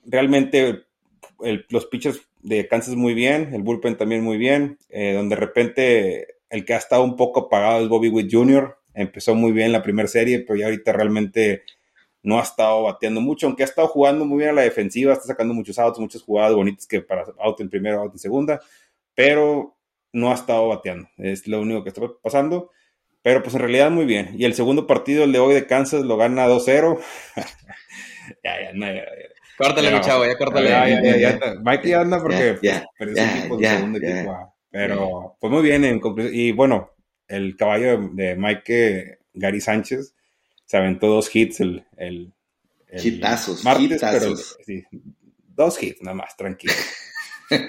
realmente 0.06 0.84
los 1.70 1.86
pitchers 1.88 2.22
de 2.42 2.68
Kansas 2.68 2.96
muy 2.96 3.14
bien, 3.14 3.54
el 3.54 3.64
bullpen 3.64 3.98
también 3.98 4.24
muy 4.24 4.38
bien, 4.38 4.78
eh, 4.90 5.14
donde 5.14 5.36
de 5.36 5.42
repente 5.42 6.28
el 6.50 6.64
que 6.64 6.74
ha 6.74 6.78
estado 6.78 7.04
un 7.04 7.16
poco 7.18 7.42
apagado 7.42 7.82
es 7.82 7.90
Bobby 7.90 8.10
Witt 8.10 8.32
Jr., 8.32 8.78
empezó 8.94 9.36
muy 9.36 9.52
bien 9.52 9.72
la 9.72 9.84
primera 9.84 10.08
serie, 10.08 10.40
pero 10.40 10.58
ya 10.58 10.66
ahorita 10.66 10.94
realmente 10.94 11.64
no 12.22 12.40
ha 12.40 12.44
estado 12.44 12.84
bateando 12.84 13.22
mucho, 13.22 13.48
aunque 13.48 13.64
ha 13.64 13.66
estado 13.66 13.88
jugando 13.88 14.26
muy 14.26 14.40
bien 14.40 14.52
a 14.52 14.54
la 14.54 14.62
defensiva, 14.62 15.14
está 15.14 15.26
sacando 15.26 15.54
muchos 15.54 15.78
outs, 15.78 16.00
muchas 16.00 16.22
jugadas 16.22 16.54
bonitas 16.54 16.88
que 16.88 17.02
para 17.02 17.26
out 17.40 17.60
en 17.60 17.70
primera, 17.70 17.98
out 17.98 18.14
en 18.14 18.20
segunda, 18.20 18.62
pero 19.14 19.78
no 20.14 20.32
ha 20.32 20.36
estado 20.36 20.70
bateando, 20.70 21.10
es 21.18 21.48
lo 21.48 21.62
único 21.62 21.84
que 21.84 21.90
está 21.90 22.02
pasando, 22.22 22.72
pero 23.22 23.42
pues 23.42 23.56
en 23.56 23.62
realidad 23.62 23.90
muy 23.90 24.06
bien. 24.06 24.32
Y 24.38 24.46
el 24.46 24.54
segundo 24.54 24.86
partido, 24.86 25.24
el 25.24 25.32
de 25.32 25.40
hoy 25.40 25.54
de 25.54 25.66
Kansas, 25.66 26.04
lo 26.04 26.18
gana 26.18 26.48
2-0. 26.48 27.00
ya, 28.44 28.62
ya, 28.62 28.74
no, 28.74 28.86
ya, 28.94 29.06
Córtale, 29.58 29.92
mi 29.92 30.02
chavo, 30.02 30.26
ya 30.26 30.36
córtale. 30.38 30.70
Ya, 30.70 30.88
ya, 30.88 31.18
ya, 31.18 31.56
Mike 31.64 31.88
ya 31.88 32.02
anda 32.02 32.22
porque 32.22 32.58
ya, 32.62 32.86
pues, 32.98 33.12
equipo, 33.18 33.60
segundo 33.60 34.00
equipo. 34.00 34.32
Ah. 34.32 34.54
Pero 34.72 35.38
pues 35.40 35.54
muy 35.54 35.62
bien, 35.62 35.86
en 35.86 36.02
y 36.32 36.52
bueno, 36.52 36.93
el 37.28 37.56
caballo 37.56 38.10
de, 38.14 38.36
Mike 38.36 39.20
Gary 39.34 39.62
Sánchez 39.62 40.14
se 40.66 40.78
aventó 40.78 41.08
dos 41.08 41.34
hits 41.36 41.60
el, 41.60 41.86
el, 41.98 42.34
martes, 43.64 44.02
pero 44.02 44.36
dos 45.48 45.84
hits 45.84 46.02
nada 46.02 46.16
más, 46.16 46.36
tranquilo. 46.38 46.74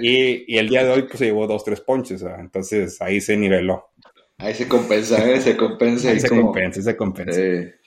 y, 0.00 0.56
el 0.56 0.68
día 0.68 0.84
de 0.84 0.90
hoy 0.90 1.02
pues 1.02 1.18
se 1.18 1.26
llevó 1.26 1.46
dos, 1.46 1.64
tres 1.64 1.80
ponches, 1.80 2.22
entonces 2.22 3.00
ahí 3.00 3.20
se 3.20 3.36
niveló. 3.36 3.90
Ahí 4.38 4.54
se 4.54 4.66
compensa, 4.66 5.28
¿eh? 5.30 5.40
se 5.40 5.56
compensa. 5.56 6.10
Ahí 6.10 6.20
se 6.20 6.28
compensa, 6.28 6.82
se 6.82 6.96
compensa. 6.96 7.40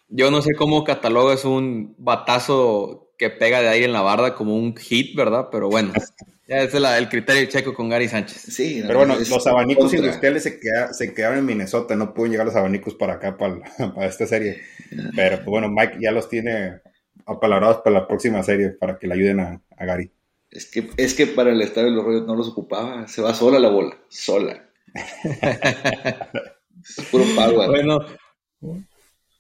Yo 0.10 0.32
no 0.32 0.42
sé 0.42 0.54
cómo 0.56 0.84
catalogas 0.84 1.44
un 1.44 1.96
batazo 1.98 3.12
que 3.18 3.30
pega 3.30 3.62
de 3.62 3.68
ahí 3.68 3.84
en 3.84 3.94
la 3.94 4.02
barda 4.02 4.36
como 4.36 4.56
un 4.56 4.76
hit, 4.76 5.16
¿verdad? 5.16 5.50
Pero 5.52 5.70
bueno, 5.70 5.92
ya 6.48 6.62
es 6.62 6.74
el 6.74 7.10
criterio 7.10 7.46
checo 7.48 7.74
con 7.74 7.90
Gary 7.90 8.08
Sánchez. 8.08 8.42
Sí, 8.42 8.82
pero 8.86 9.00
bueno, 9.00 9.18
los 9.18 9.48
abanicos 9.48 9.94
industriales 9.94 10.44
se, 10.44 10.60
se 10.92 11.14
quedaron 11.14 11.40
en 11.40 11.46
Minnesota, 11.46 11.96
no 11.96 12.14
pueden 12.14 12.32
llegar 12.32 12.46
los 12.46 12.56
abanicos 12.56 12.96
para 12.96 13.16
acá, 13.16 13.38
para, 13.38 13.60
para 13.96 14.08
esta 14.08 14.26
serie. 14.26 14.62
Pero 15.16 15.38
pues, 15.38 15.48
bueno, 15.48 15.70
Mike 15.70 15.98
ya 16.00 16.12
los 16.12 16.30
tiene 16.30 16.80
apalabrados 17.26 17.82
para 17.84 18.00
la 18.00 18.08
próxima 18.08 18.42
serie, 18.44 18.70
para 18.70 18.98
que 18.98 19.08
le 19.08 19.16
ayuden 19.16 19.40
a, 19.42 19.62
Gary. 19.78 20.12
Es 20.50 20.72
que, 20.72 20.90
es 20.96 21.14
que 21.14 21.28
para 21.28 21.52
el 21.52 21.62
estadio 21.62 21.90
de 21.90 21.96
los 21.96 22.06
Rollos 22.06 22.26
no 22.26 22.36
los 22.36 22.48
ocupaba, 22.48 23.08
se 23.08 23.22
va 23.22 23.34
sola 23.34 23.60
la 23.60 23.70
bola, 23.70 23.98
sola. 24.08 24.64
es 24.94 27.06
puro 27.12 27.26
power. 27.36 27.68
Bueno, 27.68 28.00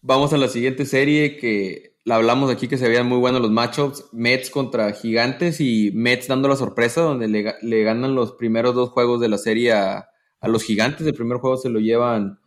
vamos 0.02 0.34
a 0.34 0.38
la 0.38 0.50
siguiente 0.50 0.86
serie 0.86 1.38
que 1.38 1.97
la 2.08 2.16
hablamos 2.16 2.50
aquí 2.50 2.70
que 2.70 2.78
se 2.78 2.88
veían 2.88 3.06
muy 3.06 3.18
buenos 3.18 3.42
los 3.42 3.52
matchups. 3.52 4.06
Mets 4.14 4.50
contra 4.50 4.94
Gigantes 4.94 5.60
y 5.60 5.92
Mets 5.94 6.30
dando 6.30 6.48
la 6.48 6.56
sorpresa 6.56 7.02
donde 7.02 7.28
le, 7.28 7.84
ganan 7.84 8.16
los 8.16 8.32
primeros 8.32 8.74
dos 8.74 8.92
juegos 8.92 9.20
de 9.20 9.28
la 9.28 9.38
serie 9.38 9.74
a, 9.74 10.08
los 10.44 10.64
Gigantes. 10.64 11.06
El 11.06 11.16
primer 11.16 11.40
juego 11.40 11.58
se 11.58 11.68
lo 11.68 11.82
llevan 11.82 12.40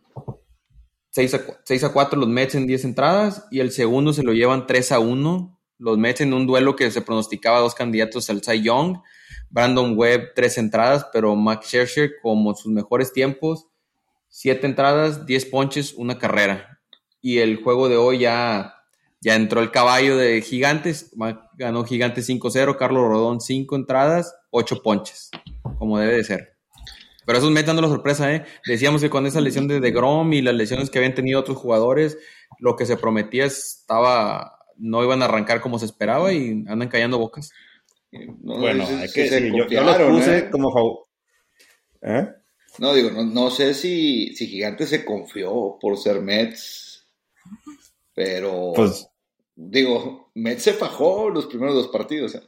6 1.11 1.33
a, 1.35 1.41
6 1.63 1.83
a 1.83 1.93
4 1.93 2.19
los 2.19 2.27
Mets 2.27 2.55
en 2.55 2.65
10 2.65 2.85
entradas 2.85 3.45
y 3.51 3.59
el 3.59 3.71
segundo 3.71 4.13
se 4.13 4.23
lo 4.23 4.33
llevan 4.33 4.65
3 4.65 4.93
a 4.93 4.99
1 4.99 5.59
los 5.77 5.97
Mets 5.99 6.21
en 6.21 6.33
un 6.33 6.47
duelo 6.47 6.75
que 6.75 6.89
se 6.89 7.03
pronosticaba 7.03 7.59
dos 7.59 7.75
candidatos 7.75 8.31
al 8.31 8.41
Cy 8.41 8.63
Young. 8.63 8.97
Brandon 9.51 9.95
Webb, 9.95 10.31
tres 10.33 10.57
entradas, 10.57 11.05
pero 11.13 11.35
Max 11.35 11.67
Scherzer, 11.67 12.13
como 12.23 12.55
sus 12.55 12.71
mejores 12.71 13.13
tiempos, 13.13 13.67
siete 14.27 14.65
entradas, 14.65 15.27
diez 15.27 15.45
ponches, 15.45 15.93
una 15.93 16.17
carrera. 16.17 16.79
Y 17.21 17.37
el 17.39 17.61
juego 17.61 17.89
de 17.89 17.97
hoy 17.97 18.19
ya, 18.19 18.80
ya 19.21 19.35
entró 19.35 19.61
el 19.61 19.71
caballo 19.71 20.17
de 20.17 20.41
Gigantes, 20.41 21.11
ganó 21.53 21.85
Gigantes 21.85 22.27
5-0, 22.27 22.75
Carlos 22.75 23.07
Rodón 23.07 23.39
cinco 23.39 23.75
entradas, 23.75 24.35
ocho 24.49 24.81
ponches, 24.81 25.29
como 25.77 25.99
debe 25.99 26.17
de 26.17 26.23
ser. 26.23 26.57
Pero 27.25 27.37
eso 27.37 27.55
es 27.55 27.65
dando 27.65 27.83
la 27.83 27.87
sorpresa, 27.87 28.33
¿eh? 28.33 28.45
Decíamos 28.65 29.01
que 29.01 29.11
con 29.11 29.27
esa 29.27 29.39
lesión 29.39 29.67
de 29.67 29.79
DeGrom 29.79 30.33
y 30.33 30.41
las 30.41 30.55
lesiones 30.55 30.89
que 30.89 30.97
habían 30.97 31.13
tenido 31.13 31.39
otros 31.39 31.57
jugadores, 31.57 32.17
lo 32.59 32.75
que 32.75 32.87
se 32.87 32.97
prometía 32.97 33.45
estaba 33.45 34.57
no 34.77 35.03
iban 35.03 35.21
a 35.21 35.25
arrancar 35.25 35.61
como 35.61 35.77
se 35.77 35.85
esperaba 35.85 36.33
y 36.33 36.65
andan 36.67 36.89
callando 36.89 37.19
bocas. 37.19 37.51
bueno, 38.11 38.85
hay 38.87 39.11
que 39.11 39.29
decir, 39.29 39.53
yo, 39.53 39.83
los 39.83 39.97
puse 39.97 40.37
¿eh? 40.39 40.49
como 40.49 40.73
favor. 40.73 41.05
¿Eh? 42.01 42.27
No, 42.79 42.93
digo, 42.93 43.11
no, 43.11 43.51
sé 43.51 43.75
si, 43.75 44.33
si 44.35 44.47
Gigante 44.47 44.87
se 44.87 45.05
confió 45.05 45.77
por 45.79 45.97
ser 45.97 46.21
Mets, 46.21 47.07
pero 48.15 48.71
pues, 48.75 49.07
digo, 49.69 50.31
Mets 50.35 50.63
se 50.63 50.73
fajó 50.73 51.29
los 51.29 51.45
primeros 51.45 51.75
dos 51.75 51.87
partidos. 51.89 52.35
¿eh? 52.35 52.41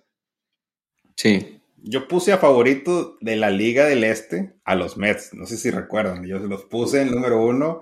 Sí. 1.15 1.61
Yo 1.77 2.07
puse 2.07 2.31
a 2.31 2.37
favorito 2.37 3.17
de 3.19 3.35
la 3.35 3.49
Liga 3.49 3.85
del 3.85 4.03
Este 4.03 4.55
a 4.63 4.75
los 4.75 4.97
Mets, 4.97 5.33
no 5.33 5.45
sé 5.45 5.57
si 5.57 5.69
recuerdan, 5.69 6.25
yo 6.25 6.39
se 6.39 6.47
los 6.47 6.63
puse 6.65 7.01
en 7.01 7.11
número 7.11 7.41
uno. 7.41 7.81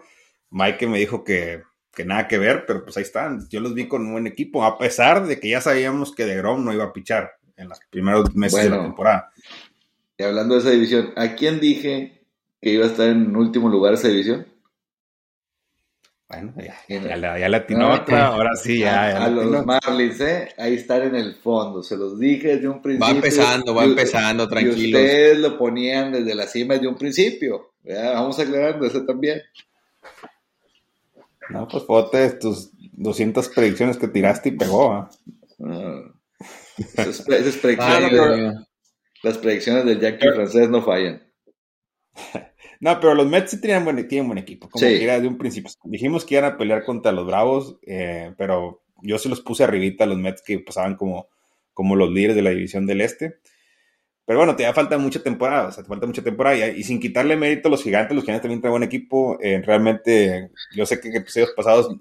Mike 0.49 0.87
me 0.87 0.99
dijo 0.99 1.23
que 1.23 1.61
que 1.93 2.05
nada 2.05 2.27
que 2.27 2.37
ver, 2.37 2.65
pero 2.65 2.83
pues 2.83 2.97
ahí 2.97 3.03
están. 3.03 3.47
Yo 3.49 3.59
los 3.59 3.73
vi 3.73 3.87
con 3.87 4.05
un 4.05 4.13
buen 4.13 4.27
equipo, 4.27 4.63
a 4.63 4.77
pesar 4.77 5.27
de 5.27 5.39
que 5.39 5.49
ya 5.49 5.61
sabíamos 5.61 6.15
que 6.15 6.25
de 6.25 6.41
no 6.41 6.73
iba 6.73 6.85
a 6.85 6.93
pichar 6.93 7.31
en 7.57 7.69
los 7.69 7.79
primeros 7.89 8.33
meses 8.35 8.63
de 8.63 8.69
la 8.69 8.81
temporada. 8.81 9.31
Y 10.17 10.23
hablando 10.23 10.55
de 10.55 10.61
esa 10.61 10.69
división, 10.71 11.13
¿a 11.15 11.35
quién 11.35 11.59
dije 11.59 12.25
que 12.61 12.69
iba 12.69 12.85
a 12.85 12.87
estar 12.87 13.09
en 13.09 13.35
último 13.35 13.69
lugar 13.69 13.93
esa 13.93 14.07
división? 14.07 14.47
Bueno, 16.31 16.53
ya, 16.55 16.77
ya, 16.87 17.37
ya, 17.37 17.57
atinó 17.57 17.93
otra, 17.93 18.27
ahora 18.27 18.55
sí, 18.55 18.79
ya. 18.79 19.25
A, 19.25 19.29
los 19.29 19.65
Marlins, 19.65 20.21
¿eh? 20.21 20.47
Ahí 20.57 20.75
están 20.75 21.01
en 21.01 21.15
el 21.15 21.35
fondo, 21.35 21.83
se 21.83 21.97
los 21.97 22.17
dije 22.17 22.55
desde 22.55 22.69
un 22.69 22.81
principio. 22.81 23.05
Va 23.05 23.11
empezando, 23.11 23.75
va 23.75 23.83
empezando, 23.83 24.47
tranquilo. 24.47 24.97
ustedes 24.97 25.39
lo 25.39 25.57
ponían 25.57 26.13
desde 26.13 26.33
la 26.33 26.47
cima 26.47 26.75
desde 26.75 26.87
un 26.87 26.95
principio. 26.95 27.73
Vamos 27.83 28.39
aclarando 28.39 28.85
eso 28.85 29.03
también. 29.03 29.41
No, 31.49 31.67
pues 31.67 31.83
fote 31.83 32.29
tus 32.39 32.69
200 32.93 33.49
predicciones 33.49 33.97
que 33.97 34.07
tiraste 34.07 34.49
y 34.49 34.51
pegó. 34.53 34.93
Ah, 34.93 35.09
esas, 36.77 37.23
predicciones, 37.57 38.55
las 39.21 39.37
predicciones 39.37 39.83
del 39.83 39.99
Yankee 39.99 40.29
francés 40.29 40.69
no 40.69 40.81
fallan. 40.81 41.21
No, 42.81 42.99
pero 42.99 43.13
los 43.13 43.27
Mets 43.27 43.51
sí 43.51 43.61
tenían 43.61 43.85
buen, 43.85 44.07
tienen 44.07 44.27
buen 44.27 44.39
equipo, 44.39 44.67
como 44.67 44.81
que 44.81 45.03
era 45.03 45.19
de 45.19 45.27
un 45.27 45.37
principio. 45.37 45.71
Dijimos 45.83 46.25
que 46.25 46.33
iban 46.33 46.51
a 46.51 46.57
pelear 46.57 46.83
contra 46.83 47.11
los 47.11 47.27
Bravos, 47.27 47.77
eh, 47.83 48.33
pero 48.39 48.81
yo 49.03 49.19
se 49.19 49.29
los 49.29 49.41
puse 49.41 49.63
arribita 49.63 50.03
a 50.03 50.07
los 50.07 50.17
Mets 50.17 50.41
que 50.41 50.57
pasaban 50.59 50.95
como, 50.95 51.27
como 51.73 51.95
los 51.95 52.09
líderes 52.09 52.35
de 52.35 52.41
la 52.41 52.49
división 52.49 52.87
del 52.87 53.01
Este. 53.01 53.35
Pero 54.25 54.39
bueno, 54.39 54.55
te 54.55 54.63
da 54.63 54.73
falta 54.73 54.97
mucha 54.97 55.21
temporada, 55.21 55.67
o 55.67 55.71
sea, 55.71 55.83
te 55.83 55.89
falta 55.89 56.07
mucha 56.07 56.23
temporada. 56.23 56.69
Y, 56.69 56.83
sin 56.83 56.99
quitarle 56.99 57.35
mérito 57.35 57.67
a 57.67 57.71
los 57.71 57.83
gigantes, 57.83 58.15
los 58.15 58.23
gigantes 58.23 58.41
también 58.41 58.61
traen 58.61 58.71
buen 58.71 58.83
equipo. 58.83 59.37
Eh, 59.41 59.61
realmente, 59.63 60.49
yo 60.75 60.85
sé 60.87 60.99
que 60.99 61.09
en 61.09 61.17
episodios 61.17 61.51
pasados 61.51 61.95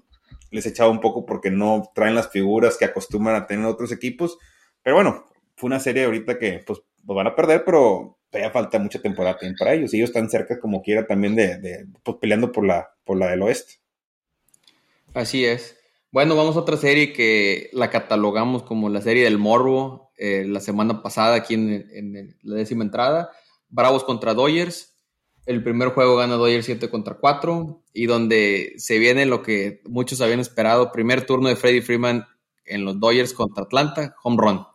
les 0.49 0.65
he 0.65 0.69
echado 0.69 0.89
un 0.89 0.99
poco 0.99 1.27
porque 1.27 1.51
no 1.51 1.91
traen 1.93 2.15
las 2.15 2.31
figuras 2.31 2.77
que 2.77 2.85
acostumbran 2.85 3.35
a 3.35 3.45
tener 3.45 3.65
otros 3.65 3.91
equipos. 3.91 4.39
Pero 4.81 4.95
bueno, 4.95 5.25
fue 5.55 5.67
una 5.67 5.79
serie 5.79 6.05
ahorita 6.05 6.39
que 6.39 6.63
pues, 6.65 6.81
pues 7.05 7.15
van 7.15 7.27
a 7.27 7.35
perder, 7.35 7.63
pero 7.65 8.17
todavía 8.31 8.51
falta 8.51 8.79
mucha 8.79 8.99
temporada 8.99 9.37
también 9.37 9.55
para 9.57 9.73
ellos. 9.73 9.93
Ellos 9.93 10.09
están 10.09 10.29
cerca 10.29 10.59
como 10.59 10.81
quiera 10.81 11.05
también 11.05 11.35
de, 11.35 11.57
de 11.57 11.85
pues, 12.01 12.17
peleando 12.19 12.51
por 12.51 12.65
la, 12.65 12.89
por 13.03 13.17
la 13.17 13.27
del 13.27 13.43
oeste. 13.43 13.75
Así 15.13 15.45
es. 15.45 15.77
Bueno, 16.11 16.35
vamos 16.35 16.55
a 16.55 16.59
otra 16.59 16.77
serie 16.77 17.13
que 17.13 17.69
la 17.73 17.89
catalogamos 17.89 18.63
como 18.63 18.89
la 18.89 19.01
serie 19.01 19.23
del 19.23 19.37
morbo. 19.37 20.11
Eh, 20.17 20.45
la 20.47 20.59
semana 20.59 21.01
pasada 21.01 21.35
aquí 21.35 21.53
en, 21.53 22.37
la 22.43 22.55
décima 22.55 22.83
entrada. 22.83 23.31
Bravos 23.69 24.03
contra 24.03 24.33
Dodgers. 24.33 24.93
El 25.45 25.63
primer 25.63 25.89
juego 25.89 26.17
gana 26.17 26.35
Dodgers 26.35 26.65
7 26.65 26.89
contra 26.89 27.15
4 27.15 27.83
y 27.93 28.05
donde 28.05 28.73
se 28.77 28.99
viene 28.99 29.25
lo 29.25 29.41
que 29.41 29.81
muchos 29.85 30.21
habían 30.21 30.39
esperado, 30.39 30.91
primer 30.91 31.25
turno 31.25 31.49
de 31.49 31.55
Freddie 31.55 31.81
Freeman 31.81 32.27
en 32.63 32.85
los 32.85 32.99
Dodgers 32.99 33.33
contra 33.33 33.63
Atlanta, 33.63 34.15
home 34.23 34.37
run. 34.39 34.65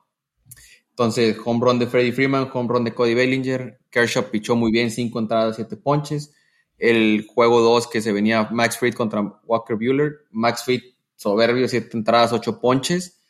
Entonces, 0.99 1.37
home 1.45 1.61
run 1.62 1.79
de 1.79 1.87
Freddie 1.87 2.12
Freeman, 2.12 2.49
home 2.50 2.71
run 2.71 2.85
de 2.85 2.95
Cody 2.95 3.12
Bellinger, 3.12 3.81
Kershaw 3.91 4.31
pichó 4.31 4.57
muy 4.57 4.73
bien, 4.73 4.91
5 4.91 5.19
entradas, 5.19 5.57
7 5.57 5.76
ponches. 5.76 6.35
El 6.79 7.26
juego 7.26 7.61
2 7.61 7.87
que 7.88 8.00
se 8.00 8.12
venía 8.12 8.49
Max 8.50 8.79
Fried 8.79 8.95
contra 8.95 9.21
Walker 9.45 9.76
Bueller, 9.76 10.21
Max 10.31 10.65
Fried 10.65 10.81
soberbio, 11.15 11.69
7 11.69 11.95
entradas, 11.99 12.33
8 12.33 12.61
ponches. 12.61 13.21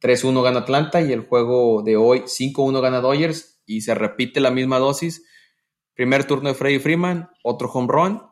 3-1 0.00 0.42
gana 0.42 0.60
Atlanta 0.60 1.02
y 1.02 1.12
el 1.12 1.20
juego 1.20 1.82
de 1.82 1.98
hoy 1.98 2.20
5-1 2.20 2.80
gana 2.80 3.02
Dodgers 3.02 3.60
y 3.66 3.82
se 3.82 3.94
repite 3.94 4.40
la 4.40 4.50
misma 4.50 4.78
dosis. 4.78 5.26
Primer 5.92 6.24
turno 6.24 6.48
de 6.48 6.54
Freddy 6.54 6.78
Freeman, 6.78 7.28
otro 7.42 7.70
home 7.70 7.88
run 7.92 8.22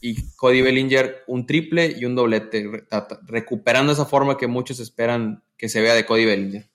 y 0.00 0.34
Cody 0.36 0.62
Bellinger 0.62 1.24
un 1.26 1.44
triple 1.44 1.94
y 1.98 2.06
un 2.06 2.14
doblete, 2.14 2.86
recuperando 3.26 3.92
esa 3.92 4.06
forma 4.06 4.38
que 4.38 4.46
muchos 4.46 4.80
esperan 4.80 5.44
que 5.58 5.68
se 5.68 5.82
vea 5.82 5.94
de 5.94 6.06
Cody 6.06 6.24
Bellinger. 6.24 6.73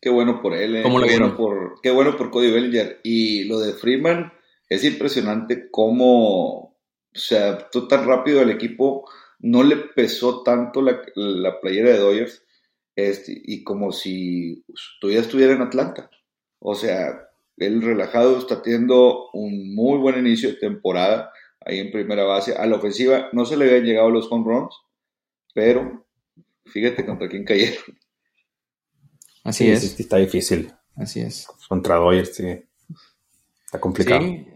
Qué 0.00 0.10
bueno 0.10 0.40
por 0.40 0.54
él, 0.54 0.76
eh. 0.76 0.82
¿Cómo 0.82 0.98
lo 0.98 1.06
qué, 1.06 1.18
bueno 1.18 1.36
por, 1.36 1.80
qué 1.82 1.90
bueno 1.90 2.16
por 2.16 2.30
Cody 2.30 2.50
Bellinger. 2.50 3.00
Y 3.02 3.44
lo 3.44 3.58
de 3.58 3.72
Freeman 3.72 4.32
es 4.68 4.84
impresionante 4.84 5.68
cómo, 5.70 6.58
o 6.58 6.78
sea, 7.12 7.68
todo 7.70 7.88
tan 7.88 8.06
rápido 8.06 8.40
el 8.40 8.50
equipo 8.50 9.08
no 9.40 9.62
le 9.62 9.76
pesó 9.76 10.42
tanto 10.42 10.80
la, 10.80 11.02
la 11.14 11.60
playera 11.60 11.90
de 11.90 11.98
Dodgers 11.98 12.44
este, 12.96 13.40
y 13.44 13.64
como 13.64 13.92
si 13.92 14.64
todavía 15.00 15.20
estuviera 15.20 15.52
en 15.52 15.62
Atlanta. 15.62 16.10
O 16.60 16.74
sea, 16.74 17.28
él 17.56 17.82
relajado 17.82 18.38
está 18.38 18.62
teniendo 18.62 19.30
un 19.32 19.74
muy 19.74 19.98
buen 19.98 20.18
inicio 20.18 20.50
de 20.50 20.56
temporada 20.56 21.32
ahí 21.60 21.78
en 21.78 21.90
primera 21.90 22.24
base. 22.24 22.54
A 22.56 22.66
la 22.66 22.76
ofensiva 22.76 23.28
no 23.32 23.44
se 23.44 23.56
le 23.56 23.66
habían 23.66 23.84
llegado 23.84 24.10
los 24.10 24.30
home 24.30 24.44
runs, 24.46 24.74
pero 25.54 26.06
fíjate 26.66 27.04
contra 27.04 27.28
quién 27.28 27.44
cayeron. 27.44 27.98
Así 29.44 29.70
es. 29.70 30.00
está 30.00 30.16
difícil. 30.16 30.72
Así 30.96 31.20
es. 31.20 31.46
Contra 31.68 31.96
Dodgers, 31.96 32.34
sí. 32.34 32.64
Está 33.64 33.78
complicado. 33.78 34.22
Sí. 34.22 34.46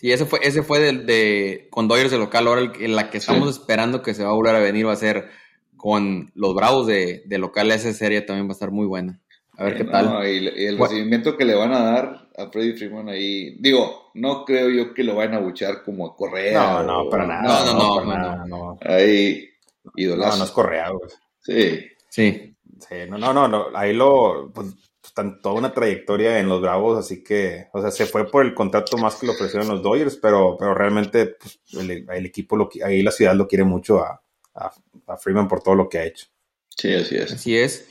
Y 0.00 0.12
ese 0.12 0.26
fue, 0.26 0.40
ese 0.42 0.62
fue 0.62 0.80
de, 0.80 1.68
con 1.70 1.88
Dodgers 1.88 2.10
de 2.10 2.18
local. 2.18 2.46
Ahora 2.46 2.72
el, 2.78 2.96
la 2.96 3.10
que 3.10 3.18
estamos 3.18 3.48
esperando 3.48 4.02
que 4.02 4.14
se 4.14 4.24
va 4.24 4.30
a 4.30 4.34
volver 4.34 4.54
a 4.54 4.60
venir 4.60 4.86
va 4.86 4.92
a 4.92 4.96
ser 4.96 5.28
con 5.76 6.30
los 6.34 6.54
Bravos 6.54 6.86
de, 6.86 7.22
de 7.26 7.38
local, 7.38 7.70
esa 7.70 7.92
serie 7.92 8.22
también 8.22 8.46
va 8.46 8.50
a 8.50 8.52
estar 8.52 8.70
muy 8.70 8.86
buena. 8.86 9.20
A 9.58 9.64
ver 9.64 9.76
qué 9.76 9.84
tal. 9.84 10.26
Y, 10.26 10.66
el 10.66 10.78
recibimiento 10.78 11.36
que 11.36 11.44
le 11.44 11.54
van 11.54 11.72
a 11.72 11.82
dar 11.82 12.28
a 12.36 12.50
Freddy 12.50 12.74
Freeman 12.74 13.08
ahí, 13.08 13.56
digo, 13.58 14.10
no 14.14 14.44
creo 14.44 14.68
yo 14.68 14.92
que 14.92 15.02
lo 15.02 15.14
vayan 15.16 15.34
a 15.34 15.40
buchar 15.40 15.82
como 15.82 16.06
a 16.06 16.16
Correa. 16.16 16.52
No, 16.52 16.82
no, 16.82 17.10
para 17.10 17.26
nada. 17.26 17.42
No, 17.42 17.72
no, 17.72 18.04
no, 18.04 18.36
no, 18.36 18.46
no, 18.46 18.78
Ahí, 18.82 19.48
idolazo. 19.96 20.32
No, 20.32 20.38
no 20.38 20.44
es 20.44 20.50
Correa, 20.50 20.90
güey. 20.90 21.10
Sí. 21.40 21.86
Sí. 22.10 22.45
Sí, 22.80 22.94
no, 23.08 23.18
no, 23.18 23.32
no, 23.32 23.48
no. 23.48 23.66
ahí 23.74 23.94
lo, 23.94 24.50
pues, 24.54 24.74
están 25.02 25.40
toda 25.40 25.54
una 25.54 25.72
trayectoria 25.72 26.38
en 26.38 26.48
los 26.48 26.60
Bravos, 26.60 26.98
así 26.98 27.22
que, 27.22 27.68
o 27.72 27.80
sea, 27.80 27.90
se 27.90 28.06
fue 28.06 28.30
por 28.30 28.44
el 28.44 28.54
contrato 28.54 28.98
más 28.98 29.16
que 29.16 29.26
lo 29.26 29.32
ofrecieron 29.32 29.68
los 29.68 29.82
Dodgers, 29.82 30.16
pero, 30.16 30.56
pero 30.58 30.74
realmente 30.74 31.26
pues, 31.26 31.60
el, 31.72 32.06
el, 32.10 32.26
equipo, 32.26 32.56
lo, 32.56 32.68
ahí 32.84 33.02
la 33.02 33.12
ciudad 33.12 33.34
lo 33.34 33.48
quiere 33.48 33.64
mucho 33.64 34.00
a, 34.00 34.20
a, 34.54 35.16
Freeman 35.16 35.48
por 35.48 35.62
todo 35.62 35.74
lo 35.74 35.88
que 35.88 35.98
ha 35.98 36.04
hecho. 36.04 36.26
Sí, 36.68 36.92
así 36.92 37.16
es. 37.16 37.32
Así 37.32 37.56
es. 37.56 37.88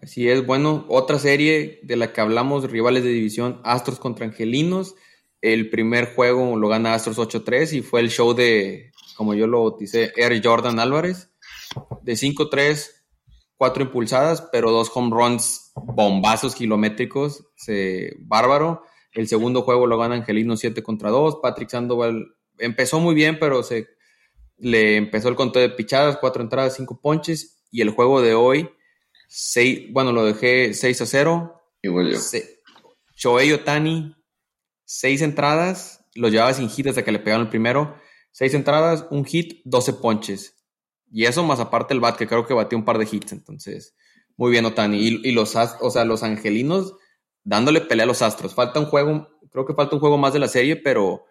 Así 0.00 0.28
es. 0.28 0.46
Bueno, 0.46 0.86
otra 0.88 1.18
serie 1.18 1.80
de 1.82 1.96
la 1.96 2.12
que 2.12 2.20
hablamos, 2.20 2.70
rivales 2.70 3.04
de 3.04 3.10
división, 3.10 3.60
Astros 3.64 3.98
contra 3.98 4.26
Angelinos. 4.26 4.94
El 5.40 5.70
primer 5.70 6.14
juego 6.14 6.56
lo 6.56 6.68
gana 6.68 6.94
Astros 6.94 7.18
8-3 7.18 7.72
y 7.74 7.82
fue 7.82 8.00
el 8.00 8.10
show 8.10 8.34
de, 8.34 8.92
como 9.16 9.34
yo 9.34 9.46
lo 9.46 9.62
bauticé, 9.62 10.12
Air 10.16 10.40
Jordan 10.42 10.80
Álvarez. 10.80 11.30
De 12.02 12.14
5-3, 12.14 12.97
cuatro 13.58 13.82
impulsadas, 13.82 14.40
pero 14.52 14.70
dos 14.70 14.90
home 14.94 15.10
runs, 15.10 15.72
bombazos 15.74 16.54
kilométricos, 16.54 17.44
se, 17.56 18.16
bárbaro. 18.20 18.82
El 19.12 19.28
segundo 19.28 19.62
juego 19.62 19.86
lo 19.86 19.98
gana 19.98 20.14
Angelino 20.14 20.56
7 20.56 20.82
contra 20.82 21.10
2. 21.10 21.40
Patrick 21.42 21.68
Sandoval 21.68 22.36
empezó 22.58 23.00
muy 23.00 23.14
bien, 23.14 23.38
pero 23.38 23.62
se 23.62 23.88
le 24.56 24.96
empezó 24.96 25.28
el 25.28 25.36
conteo 25.36 25.62
de 25.62 25.70
pichadas, 25.70 26.18
cuatro 26.18 26.42
entradas, 26.42 26.76
cinco 26.76 27.00
ponches, 27.00 27.64
y 27.70 27.82
el 27.82 27.90
juego 27.90 28.22
de 28.22 28.34
hoy, 28.34 28.70
seis, 29.28 29.92
bueno, 29.92 30.12
lo 30.12 30.24
dejé 30.24 30.72
6 30.72 31.02
a 31.02 31.06
0. 31.06 31.62
Igual 31.82 32.12
yo. 32.12 32.18
Shohei 33.16 33.52
Otani, 33.52 34.14
seis 34.84 35.22
entradas, 35.22 36.04
lo 36.14 36.28
llevaba 36.28 36.54
sin 36.54 36.70
hit 36.70 36.86
hasta 36.86 37.04
que 37.04 37.12
le 37.12 37.18
pegaron 37.18 37.46
el 37.46 37.50
primero. 37.50 37.96
Seis 38.30 38.54
entradas, 38.54 39.06
un 39.10 39.24
hit, 39.24 39.60
12 39.64 39.94
ponches. 39.94 40.57
Y 41.10 41.24
eso 41.24 41.42
más 41.42 41.60
aparte 41.60 41.94
el 41.94 42.00
bat, 42.00 42.16
que 42.16 42.26
creo 42.26 42.46
que 42.46 42.54
batió 42.54 42.76
un 42.76 42.84
par 42.84 42.98
de 42.98 43.08
hits. 43.10 43.32
Entonces, 43.32 43.94
muy 44.36 44.50
bien 44.50 44.64
Otani. 44.64 44.98
Y, 44.98 45.32
los, 45.32 45.54
o 45.56 45.90
sea, 45.90 46.04
los 46.04 46.22
angelinos 46.22 46.94
dándole 47.44 47.80
pelea 47.80 48.04
a 48.04 48.06
los 48.06 48.22
astros. 48.22 48.54
Falta 48.54 48.80
un 48.80 48.86
juego, 48.86 49.28
creo 49.50 49.64
que 49.64 49.74
falta 49.74 49.96
un 49.96 50.00
juego 50.00 50.18
más 50.18 50.32
de 50.32 50.38
la 50.38 50.48
serie, 50.48 50.76
pero 50.76 51.24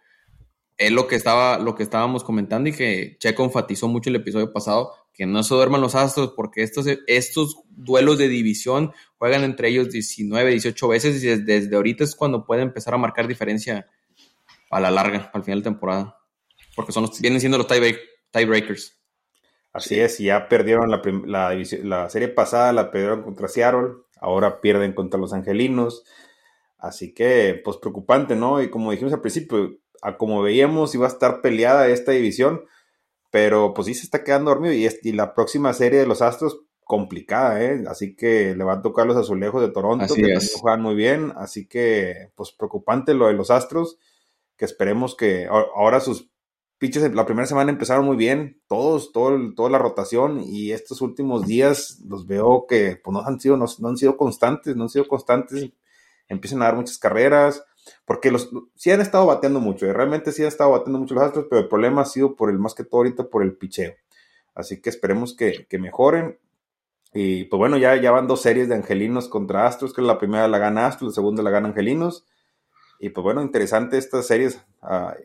es 0.77 0.91
lo 0.91 1.07
que 1.07 1.15
estaba, 1.15 1.57
lo 1.57 1.75
que 1.75 1.83
estábamos 1.83 2.23
comentando 2.23 2.69
y 2.69 2.73
que 2.73 3.17
Checo 3.19 3.43
enfatizó 3.43 3.87
mucho 3.87 4.09
el 4.09 4.15
episodio 4.17 4.51
pasado, 4.53 4.93
que 5.13 5.25
no 5.25 5.41
se 5.43 5.55
duerman 5.55 5.81
los 5.81 5.95
astros 5.95 6.33
porque 6.35 6.61
estos, 6.61 6.85
estos 7.07 7.57
duelos 7.69 8.17
de 8.17 8.27
división 8.27 8.93
juegan 9.17 9.43
entre 9.43 9.69
ellos 9.69 9.89
19, 9.89 10.51
18 10.51 10.87
veces 10.87 11.23
y 11.23 11.27
desde, 11.27 11.75
ahorita 11.75 12.03
es 12.03 12.15
cuando 12.15 12.45
puede 12.45 12.61
empezar 12.61 12.93
a 12.93 12.97
marcar 12.97 13.27
diferencia 13.27 13.87
a 14.69 14.79
la 14.79 14.91
larga, 14.91 15.31
al 15.33 15.43
final 15.43 15.59
de 15.59 15.63
temporada. 15.63 16.17
Porque 16.75 16.91
son 16.91 17.03
los, 17.03 17.19
vienen 17.19 17.39
siendo 17.39 17.57
los 17.57 17.67
tiebreakers. 17.67 18.96
Así 19.77 19.99
es, 19.99 20.17
ya 20.17 20.49
perdieron 20.49 20.89
la, 20.89 21.01
la, 21.25 21.63
la 21.83 22.09
serie 22.09 22.27
pasada, 22.29 22.73
la 22.73 22.89
perdieron 22.89 23.21
contra 23.21 23.47
Seattle, 23.47 23.93
ahora 24.19 24.59
pierden 24.59 24.93
contra 24.93 25.19
los 25.19 25.33
Angelinos. 25.33 26.03
Así 26.79 27.13
que, 27.13 27.61
pues 27.63 27.77
preocupante, 27.77 28.35
¿no? 28.35 28.61
Y 28.61 28.69
como 28.69 28.91
dijimos 28.91 29.13
al 29.13 29.21
principio, 29.21 29.77
a 30.01 30.17
como 30.17 30.41
veíamos 30.41 30.95
iba 30.95 31.05
a 31.05 31.09
estar 31.09 31.41
peleada 31.41 31.87
esta 31.87 32.11
división, 32.11 32.65
pero 33.29 33.73
pues 33.73 33.87
sí 33.87 33.93
se 33.93 34.03
está 34.03 34.23
quedando 34.23 34.51
dormido 34.51 34.73
y, 34.73 34.87
y 35.03 35.11
la 35.11 35.33
próxima 35.33 35.73
serie 35.73 35.99
de 35.99 36.07
los 36.07 36.21
Astros 36.21 36.61
complicada, 36.83 37.61
¿eh? 37.63 37.83
Así 37.87 38.15
que 38.15 38.55
le 38.55 38.63
va 38.63 38.73
a 38.73 38.81
tocar 38.81 39.05
los 39.05 39.17
azulejos 39.17 39.61
de 39.61 39.69
Toronto, 39.69 40.05
que 40.13 40.21
también 40.21 40.39
juegan 40.59 40.81
muy 40.81 40.95
bien, 40.95 41.33
así 41.35 41.67
que 41.67 42.31
pues 42.35 42.51
preocupante 42.51 43.13
lo 43.13 43.27
de 43.27 43.33
los 43.33 43.51
Astros, 43.51 43.99
que 44.55 44.65
esperemos 44.65 45.15
que 45.15 45.47
ahora 45.47 45.99
sus 45.99 46.31
pitches 46.77 47.13
la 47.13 47.25
primera 47.25 47.47
semana 47.47 47.71
empezaron 47.71 48.05
muy 48.05 48.17
bien, 48.17 48.61
todos, 48.67 49.11
todo, 49.11 49.53
toda 49.55 49.69
la 49.69 49.79
rotación 49.79 50.41
y 50.43 50.71
estos 50.71 51.01
últimos 51.01 51.45
días 51.45 52.01
los 52.05 52.27
veo 52.27 52.65
que 52.67 52.99
pues 53.03 53.13
no 53.13 53.21
han 53.21 53.39
sido, 53.39 53.57
no, 53.57 53.65
no 53.79 53.87
han 53.89 53.97
sido 53.97 54.17
constantes, 54.17 54.75
no 54.75 54.83
han 54.83 54.89
sido 54.89 55.07
constantes, 55.07 55.71
empiezan 56.27 56.61
a 56.61 56.65
dar 56.65 56.75
muchas 56.75 56.97
carreras, 56.97 57.63
porque 58.05 58.31
los 58.31 58.49
sí 58.75 58.91
han 58.91 59.01
estado 59.01 59.25
bateando 59.25 59.59
mucho, 59.59 59.85
y 59.85 59.91
realmente 59.91 60.31
sí 60.31 60.41
han 60.41 60.49
estado 60.49 60.71
bateando 60.71 60.99
mucho 60.99 61.15
los 61.15 61.23
Astros, 61.23 61.45
pero 61.49 61.61
el 61.61 61.67
problema 61.67 62.01
ha 62.01 62.05
sido 62.05 62.35
por 62.35 62.49
el 62.49 62.59
más 62.59 62.73
que 62.73 62.83
todo 62.83 63.01
ahorita 63.01 63.29
por 63.29 63.43
el 63.43 63.55
picheo. 63.55 63.93
Así 64.53 64.81
que 64.81 64.89
esperemos 64.89 65.35
que, 65.35 65.67
mejoren. 65.79 66.39
Y 67.13 67.45
pues 67.45 67.57
bueno, 67.57 67.77
ya, 67.77 67.95
ya 67.95 68.11
van 68.11 68.27
dos 68.27 68.41
series 68.41 68.67
de 68.67 68.75
Angelinos 68.75 69.29
contra 69.29 69.67
Astros, 69.67 69.93
que 69.93 70.01
la 70.01 70.17
primera 70.17 70.47
la 70.47 70.57
gana 70.57 70.87
Astros, 70.87 71.11
la 71.11 71.15
segunda 71.15 71.43
la 71.43 71.51
gana 71.51 71.69
Angelinos. 71.69 72.25
Y 72.99 73.09
pues 73.09 73.23
bueno, 73.23 73.41
interesante 73.41 73.97
estas 73.97 74.25
series 74.25 74.59
ah, 74.81 75.15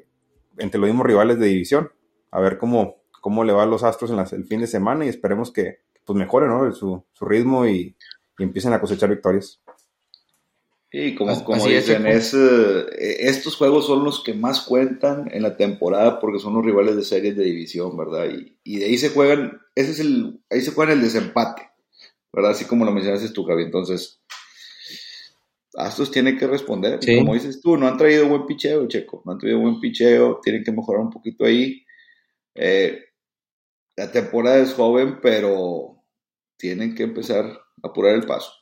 entre 0.58 0.80
los 0.80 0.88
mismos 0.88 1.06
rivales 1.06 1.38
de 1.38 1.46
división. 1.46 1.90
A 2.30 2.40
ver 2.40 2.58
cómo, 2.58 3.04
cómo 3.20 3.44
le 3.44 3.52
va 3.52 3.64
a 3.64 3.66
los 3.66 3.82
Astros 3.82 4.10
en 4.10 4.18
el 4.18 4.44
fin 4.46 4.60
de 4.60 4.66
semana 4.66 5.04
y 5.04 5.08
esperemos 5.08 5.52
que 5.52 5.80
pues 6.04 6.18
mejoren 6.18 6.48
¿no? 6.48 6.72
su, 6.72 7.04
ritmo 7.20 7.66
y 7.66 7.96
empiecen 8.38 8.72
a 8.72 8.80
cosechar 8.80 9.10
victorias. 9.10 9.60
Y 10.94 11.14
como, 11.14 11.42
como 11.42 11.66
dicen, 11.66 12.06
es, 12.06 12.34
eh, 12.34 12.86
estos 13.20 13.56
juegos 13.56 13.86
son 13.86 14.04
los 14.04 14.22
que 14.22 14.34
más 14.34 14.60
cuentan 14.60 15.30
en 15.32 15.42
la 15.42 15.56
temporada 15.56 16.20
porque 16.20 16.38
son 16.38 16.52
los 16.52 16.64
rivales 16.64 16.96
de 16.96 17.02
series 17.02 17.34
de 17.34 17.44
división, 17.44 17.96
¿verdad? 17.96 18.26
Y, 18.30 18.58
y 18.62 18.78
de 18.78 18.84
ahí 18.84 18.98
se 18.98 19.08
juegan, 19.08 19.62
ese 19.74 19.92
es 19.92 20.00
el, 20.00 20.42
ahí 20.50 20.60
se 20.60 20.72
juega 20.72 20.92
el 20.92 21.00
desempate, 21.00 21.70
¿verdad? 22.30 22.50
Así 22.50 22.66
como 22.66 22.84
lo 22.84 22.92
mencionaste 22.92 23.30
tú, 23.30 23.44
Javi. 23.44 23.62
Entonces, 23.62 24.21
Astros 25.74 26.10
tienen 26.10 26.36
que 26.36 26.46
responder. 26.46 27.00
Como 27.18 27.34
dices 27.34 27.60
tú, 27.60 27.76
no 27.76 27.86
han 27.86 27.96
traído 27.96 28.28
buen 28.28 28.46
picheo, 28.46 28.86
Checo. 28.88 29.22
No 29.24 29.32
han 29.32 29.38
traído 29.38 29.60
buen 29.60 29.80
picheo, 29.80 30.40
tienen 30.42 30.62
que 30.64 30.72
mejorar 30.72 31.02
un 31.02 31.10
poquito 31.10 31.44
ahí. 31.44 31.82
Eh, 32.54 33.00
la 33.96 34.10
temporada 34.10 34.58
es 34.58 34.74
joven, 34.74 35.18
pero 35.22 36.04
tienen 36.58 36.94
que 36.94 37.04
empezar 37.04 37.46
a 37.46 37.88
apurar 37.88 38.14
el 38.14 38.26
paso. 38.26 38.52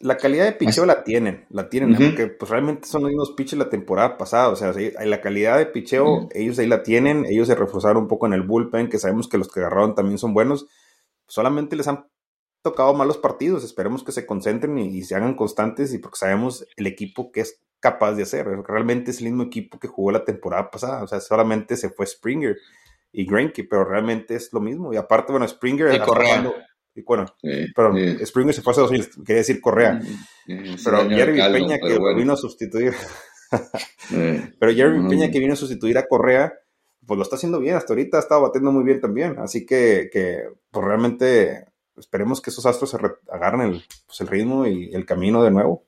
La 0.00 0.16
calidad 0.16 0.46
de 0.46 0.52
picheo 0.52 0.84
la 0.84 1.04
tienen, 1.04 1.46
la 1.48 1.68
tienen, 1.68 1.94
porque 1.94 2.26
pues 2.26 2.50
realmente 2.50 2.88
son 2.88 3.02
los 3.02 3.10
mismos 3.10 3.32
pitches 3.36 3.56
la 3.56 3.70
temporada 3.70 4.18
pasada, 4.18 4.48
o 4.48 4.56
sea, 4.56 4.74
la 4.74 5.20
calidad 5.20 5.58
de 5.58 5.66
picheo, 5.66 6.28
ellos 6.34 6.58
ahí 6.58 6.66
la 6.66 6.82
tienen, 6.82 7.24
ellos 7.24 7.46
se 7.46 7.54
reforzaron 7.54 8.02
un 8.02 8.08
poco 8.08 8.26
en 8.26 8.32
el 8.32 8.42
bullpen, 8.42 8.88
que 8.88 8.98
sabemos 8.98 9.28
que 9.28 9.38
los 9.38 9.46
que 9.48 9.60
agarraron 9.60 9.94
también 9.94 10.18
son 10.18 10.34
buenos, 10.34 10.66
solamente 11.28 11.76
les 11.76 11.86
han 11.86 12.08
tocado 12.62 12.94
malos 12.94 13.18
partidos, 13.18 13.64
esperemos 13.64 14.04
que 14.04 14.12
se 14.12 14.24
concentren 14.24 14.78
y, 14.78 15.02
se 15.02 15.14
hagan 15.14 15.34
constantes, 15.34 15.92
y 15.92 15.98
porque 15.98 16.18
sabemos 16.18 16.66
el 16.76 16.86
equipo 16.86 17.32
que 17.32 17.40
es 17.40 17.60
capaz 17.80 18.14
de 18.14 18.22
hacer, 18.22 18.46
realmente 18.46 19.10
es 19.10 19.18
el 19.18 19.24
mismo 19.26 19.42
equipo 19.42 19.78
que 19.80 19.88
jugó 19.88 20.12
la 20.12 20.24
temporada 20.24 20.70
pasada, 20.70 21.02
o 21.02 21.08
sea, 21.08 21.20
solamente 21.20 21.76
se 21.76 21.90
fue 21.90 22.06
Springer 22.06 22.56
y 23.12 23.26
Greinke, 23.26 23.64
pero 23.64 23.84
realmente 23.84 24.36
es 24.36 24.52
lo 24.52 24.60
mismo, 24.60 24.92
y 24.92 24.96
aparte, 24.96 25.32
bueno, 25.32 25.46
Springer... 25.48 25.88
está 25.88 26.06
jugando, 26.06 26.54
y 26.94 27.02
bueno, 27.02 27.26
pero 27.74 27.94
Springer 28.24 28.54
se 28.54 28.62
fue 28.62 28.72
hace 28.72 28.82
dos 28.82 28.92
años, 28.92 29.08
quería 29.24 29.38
decir 29.38 29.60
Correa. 29.60 30.00
pero 30.84 31.08
Jeremy 31.08 31.40
Peña 31.52 31.78
que 31.78 31.98
vino 32.14 32.34
a 32.34 32.36
sustituir. 32.36 32.92
pero 34.58 34.72
Jeremy 34.72 35.08
Peña 35.08 35.30
que 35.30 35.38
vino 35.38 35.54
a 35.54 35.56
sustituir 35.56 35.96
a 35.96 36.06
Correa, 36.06 36.52
pues 37.06 37.16
lo 37.16 37.22
está 37.22 37.36
haciendo 37.36 37.60
bien. 37.60 37.76
Hasta 37.76 37.94
ahorita 37.94 38.18
ha 38.18 38.20
estado 38.20 38.42
batiendo 38.42 38.72
muy 38.72 38.84
bien 38.84 39.00
también. 39.00 39.36
Así 39.38 39.64
que, 39.64 40.10
que 40.12 40.44
pues 40.70 40.84
realmente 40.84 41.71
esperemos 41.96 42.40
que 42.40 42.50
esos 42.50 42.66
astros 42.66 42.90
se 42.90 42.98
agarren 43.30 43.72
el, 43.72 43.84
pues 44.06 44.20
el 44.20 44.28
ritmo 44.28 44.66
y 44.66 44.94
el 44.94 45.04
camino 45.06 45.42
de 45.42 45.50
nuevo. 45.50 45.86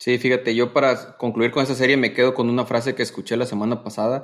Sí, 0.00 0.16
fíjate, 0.16 0.54
yo 0.54 0.72
para 0.72 1.18
concluir 1.18 1.50
con 1.50 1.62
esa 1.62 1.74
serie 1.74 1.98
me 1.98 2.14
quedo 2.14 2.32
con 2.32 2.48
una 2.48 2.64
frase 2.64 2.94
que 2.94 3.02
escuché 3.02 3.36
la 3.36 3.44
semana 3.44 3.84
pasada. 3.84 4.22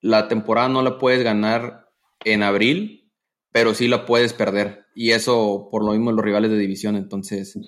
La 0.00 0.28
temporada 0.28 0.68
no 0.68 0.82
la 0.82 0.98
puedes 0.98 1.22
ganar 1.24 1.88
en 2.24 2.42
abril, 2.42 3.10
pero 3.50 3.72
sí 3.72 3.88
la 3.88 4.04
puedes 4.04 4.34
perder. 4.34 4.84
Y 4.94 5.12
eso 5.12 5.68
por 5.70 5.82
lo 5.82 5.92
mismo 5.92 6.12
los 6.12 6.22
rivales 6.22 6.50
de 6.50 6.58
división, 6.58 6.96
entonces 6.96 7.58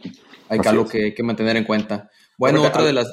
hay 0.51 0.59
que 0.59 0.69
algo 0.69 0.87
que, 0.87 1.15
mantener 1.23 1.57
en 1.57 1.65
cuenta. 1.65 2.11
Bueno, 2.37 2.63
otra 2.63 2.85
de 2.85 2.93
las... 2.93 3.11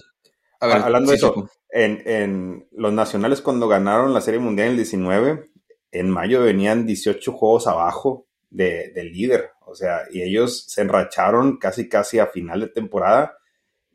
hablando 0.60 1.12
de 1.12 1.17
eso, 1.17 1.49
en, 1.69 2.67
los 2.71 2.91
nacionales 2.91 3.41
cuando 3.41 3.69
ganaron 3.69 4.13
la 4.13 4.19
Serie 4.19 4.41
Mundial 4.41 4.67
en 4.67 4.71
el 4.71 4.78
19, 4.78 5.52
en 5.91 6.10
mayo 6.10 6.41
venían 6.41 6.86
18 6.86 7.32
juegos 7.32 7.65
abajo 7.67 8.28
de, 8.49 8.91
del 8.93 9.13
líder. 9.13 9.52
O 9.74 9.76
sea, 9.76 10.04
y 10.12 10.22
ellos 10.22 10.66
se 10.68 10.82
enracharon 10.82 11.58
casi 11.58 11.90
casi 11.90 12.20
a 12.20 12.28
final 12.28 12.60
de 12.60 12.68
temporada 12.68 13.40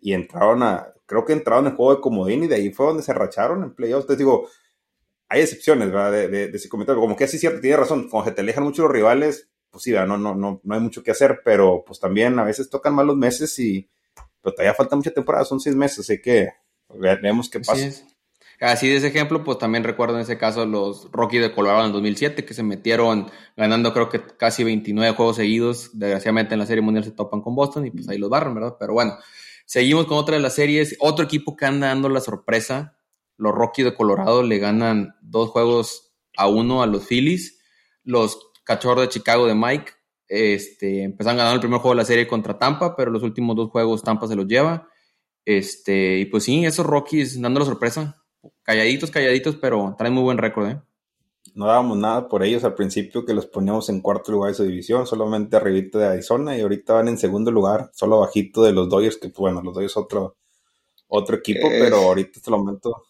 y 0.01 0.13
entraron 0.13 0.65
a, 0.65 0.93
creo 1.07 1.25
que 1.25 1.33
entraron 1.33 1.69
en 1.69 1.77
juego 1.77 1.95
de 1.95 2.01
comodín 2.01 2.43
y 2.43 2.49
de 2.49 2.57
ahí 2.57 2.73
fue 2.73 2.87
donde 2.87 3.05
se 3.05 3.13
enracharon 3.13 3.63
en 3.63 3.75
playoffs. 3.75 4.09
Te 4.09 4.17
digo, 4.17 4.49
hay 5.29 5.43
excepciones, 5.43 5.93
¿verdad? 5.93 6.11
De, 6.11 6.29
de, 6.29 6.45
ese 6.57 6.69
comentario. 6.69 7.01
Como 7.01 7.15
que 7.15 7.25
así 7.25 7.39
cierto, 7.39 7.61
tiene 7.61 7.77
razón. 7.77 8.09
Cuando 8.09 8.29
se 8.29 8.35
te 8.35 8.41
alejan 8.41 8.65
mucho 8.65 8.83
los 8.83 8.91
rivales, 8.91 9.49
pues 9.71 9.85
sí, 9.85 9.93
No, 9.93 10.19
no, 10.19 10.35
no, 10.35 10.61
no 10.63 10.75
hay 10.75 10.81
mucho 10.81 11.05
que 11.05 11.13
hacer, 11.13 11.43
pero 11.45 11.85
pues 11.87 12.01
también 12.01 12.37
a 12.41 12.45
veces 12.45 12.69
tocan 12.69 12.95
malos 12.95 13.17
meses 13.17 13.57
y 13.61 13.89
pero 14.43 14.55
todavía 14.55 14.75
falta 14.75 14.97
mucha 14.97 15.13
temporada, 15.13 15.45
son 15.45 15.61
seis 15.61 15.77
meses, 15.77 16.01
así 16.01 16.21
que 16.21 16.49
veremos 16.89 17.49
qué 17.49 17.61
pasa. 17.61 17.89
Así, 18.61 18.89
de 18.89 18.97
ese 18.97 19.09
ejemplo, 19.09 19.45
pues 19.45 19.59
también 19.59 19.85
recuerdo 19.85 20.17
en 20.17 20.23
ese 20.23 20.37
caso 20.37 20.67
los 20.67 21.11
Rockies 21.13 21.43
de 21.43 21.53
Colorado 21.53 21.81
en 21.81 21.87
el 21.87 21.93
2007, 21.93 22.45
que 22.45 22.55
se 22.55 22.65
metieron 22.65 23.31
ganando 23.57 23.93
creo 23.93 24.09
que 24.09 24.21
casi 24.21 24.65
29 24.65 25.15
juegos 25.15 25.37
seguidos. 25.37 25.91
Desgraciadamente 25.93 26.55
en 26.55 26.61
la 26.61 26.67
Serie 26.67 26.83
Mundial 26.83 27.05
se 27.05 27.13
topan 27.13 27.41
con 27.41 27.55
Boston 27.55 27.87
y 27.87 27.91
pues 27.91 28.09
ahí 28.09 28.19
los 28.19 28.31
barran, 28.31 28.55
¿verdad? 28.55 28.77
Pero 28.79 28.95
bueno, 28.95 29.17
seguimos 29.65 30.07
con 30.07 30.19
otra 30.19 30.37
de 30.37 30.43
las 30.43 30.55
series. 30.55 30.97
Otro 30.99 31.25
equipo 31.25 31.57
que 31.57 31.67
anda 31.67 31.89
dando 31.89 32.09
la 32.09 32.21
sorpresa 32.21 32.99
los 33.39 33.55
Rockies 33.55 33.87
de 33.87 33.95
Colorado 33.95 34.43
le 34.43 34.59
ganan 34.59 35.15
dos 35.23 35.51
juegos 35.51 36.13
a 36.37 36.49
uno 36.49 36.83
a 36.83 36.87
los 36.87 37.07
Phillies. 37.07 37.61
Los 38.05 38.51
Cachorros 38.65 39.05
de 39.05 39.09
Chicago 39.09 39.47
de 39.47 39.55
Mike 39.55 39.93
este, 40.27 41.05
empezaron 41.05 41.39
ganando 41.39 41.55
el 41.55 41.61
primer 41.61 41.79
juego 41.79 41.95
de 41.95 42.03
la 42.03 42.05
serie 42.05 42.27
contra 42.27 42.59
Tampa, 42.59 42.97
pero 42.97 43.11
los 43.11 43.23
últimos 43.23 43.57
dos 43.57 43.71
juegos 43.71 44.03
Tampa 44.03 44.27
se 44.27 44.37
los 44.37 44.47
lleva. 44.47 44.89
Este, 45.45 46.19
y 46.19 46.27
pues 46.27 46.45
sí, 46.45 46.67
esos 46.67 46.85
Rockies 46.85 47.41
dando 47.41 47.61
la 47.61 47.67
sorpresa. 47.67 48.18
Calladitos, 48.69 49.11
calladitos, 49.11 49.57
pero 49.57 49.95
traen 49.97 50.13
muy 50.13 50.23
buen 50.23 50.37
récord, 50.37 50.69
¿eh? 50.69 50.79
No 51.55 51.69
dábamos 51.69 51.97
nada 51.97 52.29
por 52.29 52.43
ellos 52.43 52.65
al 52.65 52.75
principio 52.75 53.25
que 53.25 53.33
los 53.33 53.47
poníamos 53.47 53.89
en 53.89 54.03
cuarto 54.03 54.31
lugar 54.31 54.51
de 54.51 54.57
su 54.57 54.65
división, 54.65 55.07
solamente 55.07 55.57
arribita 55.57 55.99
de 55.99 56.07
Arizona 56.09 56.55
y 56.55 56.61
ahorita 56.61 56.93
van 56.93 57.09
en 57.09 57.17
segundo 57.17 57.51
lugar, 57.51 57.91
solo 57.95 58.21
bajito 58.21 58.63
de 58.63 58.73
los 58.73 58.91
Dodgers, 58.91 59.17
que 59.17 59.29
bueno, 59.29 59.63
los 59.63 59.73
Dodgers 59.73 59.97
otro, 59.97 60.37
otro 61.07 61.37
equipo, 61.37 61.67
pero 61.67 61.97
ahorita 61.97 62.33
hasta 62.37 62.51
el 62.51 62.59
momento. 62.59 63.07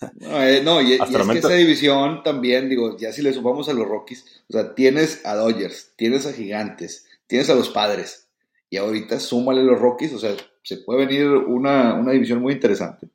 No, 0.20 0.42
eh, 0.44 0.62
no 0.62 0.80
y, 0.80 0.92
es 0.92 1.00
que 1.02 1.38
esa 1.38 1.54
división 1.54 2.22
también, 2.22 2.68
digo, 2.68 2.96
ya 2.96 3.12
si 3.12 3.20
le 3.20 3.32
sumamos 3.32 3.68
a 3.68 3.72
los 3.72 3.88
Rockies, 3.88 4.44
o 4.48 4.52
sea, 4.52 4.76
tienes 4.76 5.26
a 5.26 5.34
Dodgers, 5.34 5.90
tienes 5.96 6.24
a 6.24 6.32
Gigantes, 6.32 7.06
tienes 7.26 7.50
a 7.50 7.56
los 7.56 7.68
Padres, 7.70 8.28
y 8.68 8.76
ahorita 8.76 9.18
súmale 9.18 9.64
los 9.64 9.80
Rockies, 9.80 10.12
o 10.12 10.20
sea, 10.20 10.36
se 10.62 10.76
puede 10.76 11.04
venir 11.04 11.26
una, 11.30 11.94
una 11.94 12.12
división 12.12 12.40
muy 12.40 12.52
interesante. 12.52 13.08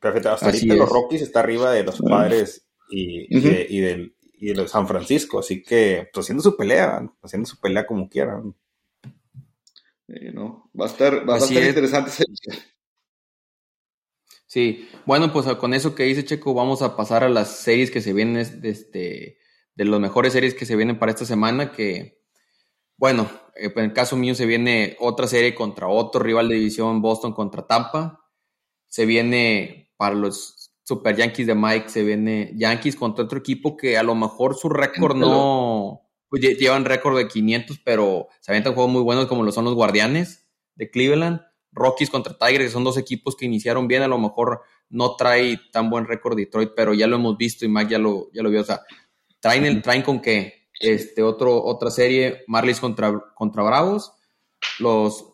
Perfecto, 0.00 0.30
hasta 0.30 0.46
ahorita 0.46 0.74
los 0.74 0.88
Rockies 0.88 1.22
está 1.22 1.40
arriba 1.40 1.72
de 1.72 1.84
los 1.84 2.00
Padres 2.00 2.66
y, 2.88 3.36
y, 3.36 3.80
del, 3.80 4.16
y 4.38 4.50
el 4.50 4.66
San 4.68 4.88
Francisco, 4.88 5.40
así 5.40 5.62
que 5.62 6.08
pues 6.12 6.24
haciendo 6.24 6.42
su 6.42 6.56
pelea, 6.56 7.06
haciendo 7.22 7.46
su 7.46 7.60
pelea 7.60 7.86
como 7.86 8.08
quieran. 8.08 8.56
no, 10.08 10.70
va 10.78 10.86
a 10.86 10.88
estar, 10.88 11.28
va 11.28 11.34
a 11.34 11.38
estar 11.38 11.62
interesante. 11.62 12.12
Sí, 14.46 14.88
bueno, 15.06 15.32
pues 15.32 15.46
con 15.56 15.74
eso 15.74 15.94
que 15.94 16.02
dice 16.02 16.24
Checo, 16.24 16.54
vamos 16.54 16.82
a 16.82 16.96
pasar 16.96 17.22
a 17.22 17.28
las 17.28 17.58
series 17.58 17.90
que 17.90 18.00
se 18.00 18.12
vienen, 18.12 18.60
este, 18.64 19.38
de 19.76 19.84
las 19.84 20.00
mejores 20.00 20.32
series 20.32 20.54
que 20.54 20.66
se 20.66 20.74
vienen 20.74 20.98
para 20.98 21.12
esta 21.12 21.24
semana, 21.24 21.70
que, 21.70 22.18
bueno, 22.96 23.30
en 23.54 23.72
el 23.76 23.92
caso 23.92 24.16
mío 24.16 24.34
se 24.34 24.46
viene 24.46 24.96
otra 24.98 25.28
serie 25.28 25.54
contra 25.54 25.86
otro 25.86 26.20
rival 26.20 26.48
de 26.48 26.56
división, 26.56 27.00
Boston 27.00 27.32
contra 27.32 27.66
Tampa, 27.66 28.24
se 28.88 29.06
viene 29.06 29.79
para 30.00 30.14
los 30.14 30.72
Super 30.82 31.14
Yankees 31.14 31.46
de 31.46 31.54
Mike, 31.54 31.90
se 31.90 32.02
viene 32.02 32.52
Yankees 32.56 32.96
contra 32.96 33.26
otro 33.26 33.38
equipo 33.38 33.76
que 33.76 33.98
a 33.98 34.02
lo 34.02 34.14
mejor 34.14 34.56
su 34.56 34.70
récord 34.70 35.14
no, 35.14 36.00
pues 36.30 36.40
llevan 36.40 36.86
récord 36.86 37.18
de 37.18 37.28
500, 37.28 37.82
pero 37.84 38.28
se 38.40 38.50
avientan 38.50 38.72
juegos 38.72 38.90
muy 38.90 39.02
buenos 39.02 39.26
como 39.26 39.42
lo 39.42 39.52
son 39.52 39.66
los 39.66 39.74
Guardianes 39.74 40.48
de 40.74 40.90
Cleveland 40.90 41.42
Rockies 41.72 42.08
contra 42.08 42.38
Tigers, 42.38 42.64
que 42.64 42.70
son 42.70 42.82
dos 42.82 42.96
equipos 42.96 43.36
que 43.36 43.44
iniciaron 43.44 43.88
bien, 43.88 44.00
a 44.00 44.08
lo 44.08 44.16
mejor 44.16 44.62
no 44.88 45.16
trae 45.16 45.60
tan 45.70 45.90
buen 45.90 46.06
récord 46.06 46.34
Detroit, 46.34 46.70
pero 46.74 46.94
ya 46.94 47.06
lo 47.06 47.16
hemos 47.16 47.36
visto 47.36 47.66
y 47.66 47.68
Mac 47.68 47.90
ya 47.90 47.98
lo, 47.98 48.30
ya 48.32 48.42
lo 48.42 48.48
vio. 48.48 48.62
O 48.62 48.64
sea, 48.64 48.80
traen, 49.38 49.66
el, 49.66 49.82
traen 49.82 50.00
con 50.00 50.22
qué? 50.22 50.70
Este, 50.80 51.22
otro, 51.22 51.62
otra 51.62 51.90
serie, 51.90 52.42
Marlins 52.46 52.80
contra, 52.80 53.12
contra 53.34 53.62
Bravos, 53.62 54.14
los 54.78 55.26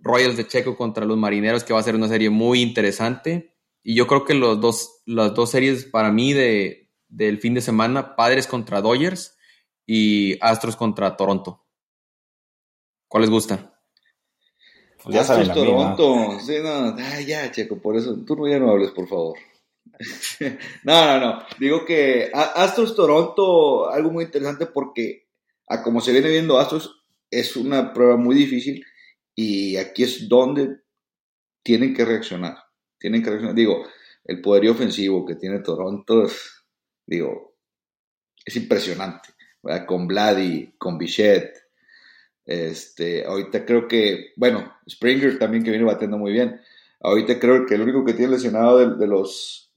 Royals 0.00 0.38
de 0.38 0.46
Checo 0.46 0.74
contra 0.74 1.04
los 1.04 1.18
Marineros, 1.18 1.64
que 1.64 1.74
va 1.74 1.80
a 1.80 1.82
ser 1.82 1.96
una 1.96 2.08
serie 2.08 2.30
muy 2.30 2.62
interesante. 2.62 3.55
Y 3.88 3.94
yo 3.94 4.08
creo 4.08 4.24
que 4.24 4.34
los 4.34 4.60
dos, 4.60 5.00
las 5.06 5.32
dos 5.32 5.48
series 5.48 5.84
para 5.84 6.10
mí 6.10 6.32
de, 6.32 6.90
del 7.06 7.38
fin 7.38 7.54
de 7.54 7.60
semana, 7.60 8.16
Padres 8.16 8.48
contra 8.48 8.80
Dodgers 8.80 9.38
y 9.86 10.36
Astros 10.40 10.74
contra 10.74 11.16
Toronto. 11.16 11.64
¿Cuál 13.06 13.20
les 13.20 13.30
gusta? 13.30 13.80
Pues 15.00 15.14
ya 15.14 15.20
Astros 15.20 15.54
Toronto. 15.54 16.40
Sí, 16.40 16.56
no, 16.64 16.96
ya, 17.20 17.48
Checo, 17.52 17.80
por 17.80 17.96
eso 17.96 18.16
tú 18.26 18.48
ya 18.48 18.58
no 18.58 18.72
hables, 18.72 18.90
por 18.90 19.06
favor. 19.06 19.38
no, 20.82 21.06
no, 21.06 21.20
no. 21.20 21.42
Digo 21.60 21.84
que 21.84 22.32
Astros 22.34 22.96
Toronto, 22.96 23.88
algo 23.88 24.10
muy 24.10 24.24
interesante 24.24 24.66
porque 24.66 25.28
a 25.68 25.84
como 25.84 26.00
se 26.00 26.10
viene 26.10 26.30
viendo 26.30 26.58
Astros, 26.58 27.04
es 27.30 27.54
una 27.54 27.92
prueba 27.92 28.16
muy 28.16 28.34
difícil 28.34 28.84
y 29.32 29.76
aquí 29.76 30.02
es 30.02 30.28
donde 30.28 30.80
tienen 31.62 31.94
que 31.94 32.04
reaccionar. 32.04 32.65
Tienen 32.98 33.22
que 33.22 33.30
reaccionar. 33.30 33.54
Digo, 33.54 33.86
el 34.24 34.40
poderío 34.40 34.72
ofensivo 34.72 35.24
que 35.24 35.36
tiene 35.36 35.60
Toronto 35.60 36.24
es, 36.24 36.64
digo, 37.06 37.56
es 38.44 38.56
impresionante. 38.56 39.30
Con 39.86 40.06
Vladi, 40.06 40.74
con 40.78 40.96
Bichette, 40.96 41.66
este, 42.46 43.24
ahorita 43.24 43.66
creo 43.66 43.88
que, 43.88 44.32
bueno, 44.36 44.72
Springer 44.88 45.38
también 45.38 45.64
que 45.64 45.70
viene 45.70 45.84
batiendo 45.84 46.16
muy 46.16 46.32
bien. 46.32 46.60
Ahorita 47.00 47.38
creo 47.40 47.66
que 47.66 47.74
el 47.74 47.82
único 47.82 48.04
que 48.04 48.14
tiene 48.14 48.32
lesionado 48.32 48.96
de, 48.96 49.06
los 49.06 49.72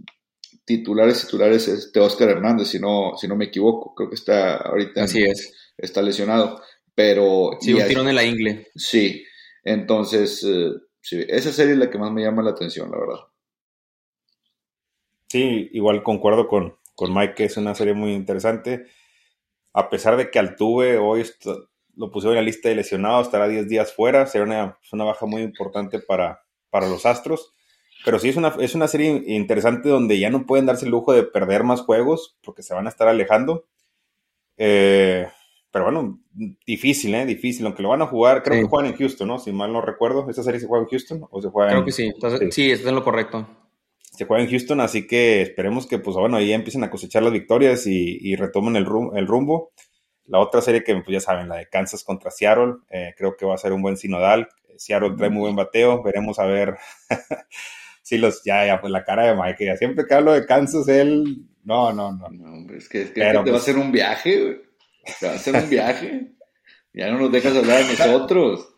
titulares 0.65 1.25
titulares 1.25 1.67
es 1.67 1.85
este 1.85 1.99
Oscar 1.99 2.29
Hernández, 2.29 2.67
si 2.67 2.79
no, 2.79 3.13
si 3.17 3.27
no 3.27 3.35
me 3.35 3.45
equivoco. 3.45 3.95
Creo 3.95 4.09
que 4.09 4.15
está 4.15 4.57
ahorita. 4.57 5.03
Así 5.03 5.23
es. 5.23 5.51
Está 5.75 6.01
lesionado. 6.01 6.61
Pero. 6.93 7.57
Sí, 7.59 7.73
un 7.73 7.87
tirón 7.87 8.07
en 8.07 8.15
la 8.15 8.23
ingle. 8.23 8.67
Sí. 8.75 9.25
Entonces, 9.63 10.43
eh, 11.11 11.25
esa 11.29 11.51
serie 11.51 11.73
es 11.73 11.79
la 11.79 11.89
que 11.89 11.97
más 11.97 12.11
me 12.11 12.23
llama 12.23 12.43
la 12.43 12.51
atención, 12.51 12.91
la 12.91 12.99
verdad. 12.99 13.19
Sí, 15.29 15.69
igual 15.73 16.03
concuerdo 16.03 16.47
con, 16.47 16.75
con 16.95 17.13
Mike 17.13 17.35
que 17.35 17.43
es 17.45 17.57
una 17.57 17.75
serie 17.75 17.93
muy 17.93 18.13
interesante. 18.13 18.87
A 19.73 19.89
pesar 19.89 20.17
de 20.17 20.31
que 20.31 20.39
Altuve 20.39 20.97
hoy 20.97 21.23
lo 21.95 22.11
pusieron 22.11 22.37
en 22.37 22.43
la 22.43 22.47
lista 22.47 22.69
de 22.69 22.75
lesionados, 22.75 23.27
estará 23.27 23.47
10 23.47 23.67
días 23.67 23.93
fuera, 23.93 24.25
será 24.25 24.45
una, 24.45 24.79
una 24.91 25.03
baja 25.03 25.25
muy 25.25 25.43
importante 25.43 25.99
para, 25.99 26.43
para 26.69 26.87
los 26.87 27.05
Astros. 27.05 27.53
Pero 28.05 28.17
sí 28.17 28.29
es 28.29 28.37
una, 28.37 28.55
es 28.59 28.75
una 28.75 28.87
serie 28.87 29.23
interesante 29.27 29.89
donde 29.89 30.19
ya 30.19 30.29
no 30.29 30.45
pueden 30.45 30.65
darse 30.65 30.85
el 30.85 30.91
lujo 30.91 31.11
de 31.13 31.23
perder 31.23 31.63
más 31.63 31.81
juegos 31.81 32.37
porque 32.41 32.63
se 32.63 32.73
van 32.73 32.87
a 32.87 32.89
estar 32.89 33.07
alejando. 33.07 33.65
Eh, 34.57 35.27
pero 35.71 35.85
bueno, 35.85 36.19
difícil, 36.65 37.13
¿eh? 37.13 37.25
Difícil, 37.25 37.65
aunque 37.65 37.83
lo 37.83 37.89
van 37.89 38.01
a 38.01 38.07
jugar, 38.07 38.41
creo 38.41 38.61
que 38.61 38.67
juegan 38.67 38.91
en 38.91 38.97
Houston, 38.97 39.27
¿no? 39.27 39.37
Si 39.37 39.51
mal 39.51 39.71
no 39.71 39.81
recuerdo, 39.81 40.27
¿esta 40.29 40.41
serie 40.41 40.59
se 40.59 40.67
juega 40.67 40.83
en 40.83 40.89
Houston 40.89 41.27
o 41.29 41.41
se 41.41 41.49
juega 41.49 41.71
Creo 41.71 41.85
que 41.85 41.91
sí, 41.91 42.07
Entonces, 42.07 42.53
sí, 42.53 42.71
está 42.71 42.89
en 42.89 42.95
lo 42.95 43.03
correcto. 43.03 43.47
Se 44.01 44.25
juega 44.25 44.43
en 44.43 44.49
Houston, 44.49 44.81
así 44.81 45.05
que 45.05 45.41
esperemos 45.41 45.85
que, 45.85 45.99
pues 45.99 46.17
bueno, 46.17 46.37
ahí 46.37 46.51
empiecen 46.51 46.83
a 46.83 46.89
cosechar 46.89 47.21
las 47.21 47.33
victorias 47.33 47.85
y, 47.85 48.17
y 48.19 48.35
retomen 48.35 48.75
el, 48.75 48.87
el 49.15 49.27
rumbo. 49.27 49.71
La 50.25 50.39
otra 50.39 50.61
serie 50.61 50.83
que, 50.83 50.95
pues 50.95 51.09
ya 51.09 51.19
saben, 51.19 51.47
la 51.47 51.57
de 51.57 51.69
Kansas 51.69 52.03
contra 52.03 52.31
Seattle, 52.31 52.75
eh, 52.89 53.13
creo 53.15 53.37
que 53.37 53.45
va 53.45 53.53
a 53.53 53.59
ser 53.59 53.71
un 53.71 53.81
buen 53.81 53.97
sinodal. 53.97 54.49
Seattle 54.75 55.13
trae 55.17 55.29
muy 55.29 55.41
buen 55.41 55.55
bateo, 55.55 56.01
veremos 56.01 56.39
a 56.39 56.45
ver 56.45 56.77
si 58.01 58.17
los, 58.17 58.43
ya, 58.43 58.65
ya, 58.65 58.81
pues 58.81 58.91
la 58.91 59.03
cara 59.03 59.27
de 59.27 59.35
Mike, 59.35 59.65
ya 59.65 59.75
siempre 59.75 60.05
que 60.07 60.13
hablo 60.15 60.33
de 60.33 60.45
Kansas, 60.45 60.87
él, 60.87 61.45
no, 61.63 61.93
no, 61.93 62.11
no. 62.11 62.29
no 62.29 62.73
es 62.73 62.89
que, 62.89 63.03
es 63.03 63.11
que 63.11 63.21
te 63.21 63.33
va 63.33 63.57
a 63.57 63.59
hacer 63.59 63.77
un 63.77 63.91
viaje, 63.91 64.41
güey. 64.41 64.68
Te 65.19 65.25
va 65.27 65.33
a 65.33 65.35
hacer 65.35 65.55
un 65.55 65.69
viaje. 65.69 66.31
ya 66.93 67.11
no 67.11 67.19
nos 67.19 67.31
dejas 67.31 67.55
hablar 67.55 67.85
de 67.85 67.97
nosotros. 67.97 68.75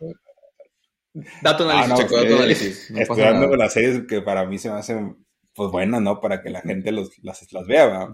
Dato 1.41 1.69
análisis, 1.69 1.91
ah, 1.91 1.95
Checo, 1.97 2.15
dato 2.15 2.35
análisis. 2.35 2.91
estoy 2.91 3.21
dando 3.21 3.55
las 3.55 3.73
series 3.73 4.07
que 4.07 4.21
para 4.21 4.45
mí 4.45 4.57
se 4.57 4.69
me 4.69 4.77
hacen, 4.77 5.25
pues 5.53 5.69
buenas, 5.71 6.01
¿no? 6.01 6.21
Para 6.21 6.41
que 6.41 6.49
la 6.49 6.61
gente 6.61 6.91
los, 6.91 7.11
las, 7.21 7.51
las 7.51 7.67
vea, 7.67 7.85
¿verdad? 7.87 8.07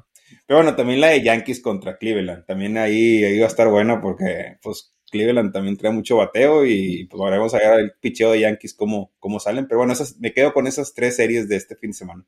Pero 0.46 0.60
bueno, 0.60 0.76
también 0.76 1.00
la 1.00 1.10
de 1.10 1.24
Yankees 1.24 1.62
contra 1.62 1.98
Cleveland. 1.98 2.46
También 2.46 2.78
ahí, 2.78 3.24
ahí 3.24 3.40
va 3.40 3.46
a 3.46 3.50
estar 3.50 3.70
buena 3.70 4.02
porque 4.02 4.58
pues 4.62 4.96
Cleveland 5.10 5.54
también 5.54 5.78
trae 5.78 5.92
mucho 5.92 6.18
bateo 6.18 6.66
y 6.66 7.06
pues 7.06 7.22
veremos 7.24 7.54
a 7.54 7.60
ver 7.60 7.80
el 7.80 7.92
picheo 8.00 8.32
de 8.32 8.42
Yankees 8.42 8.74
cómo, 8.74 9.14
cómo 9.20 9.40
salen. 9.40 9.68
Pero 9.68 9.80
bueno, 9.80 9.94
esas, 9.94 10.18
me 10.20 10.34
quedo 10.34 10.54
con 10.54 10.68
esas 10.68 10.94
tres 10.94 11.16
series 11.16 11.48
de 11.48 11.56
este 11.56 11.76
fin 11.76 11.92
de 11.92 11.98
semana. 11.98 12.26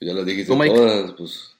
Ya 0.00 0.12
las 0.14 0.26
dijiste 0.26 0.54
todas, 0.54 1.12
pues. 1.16 1.56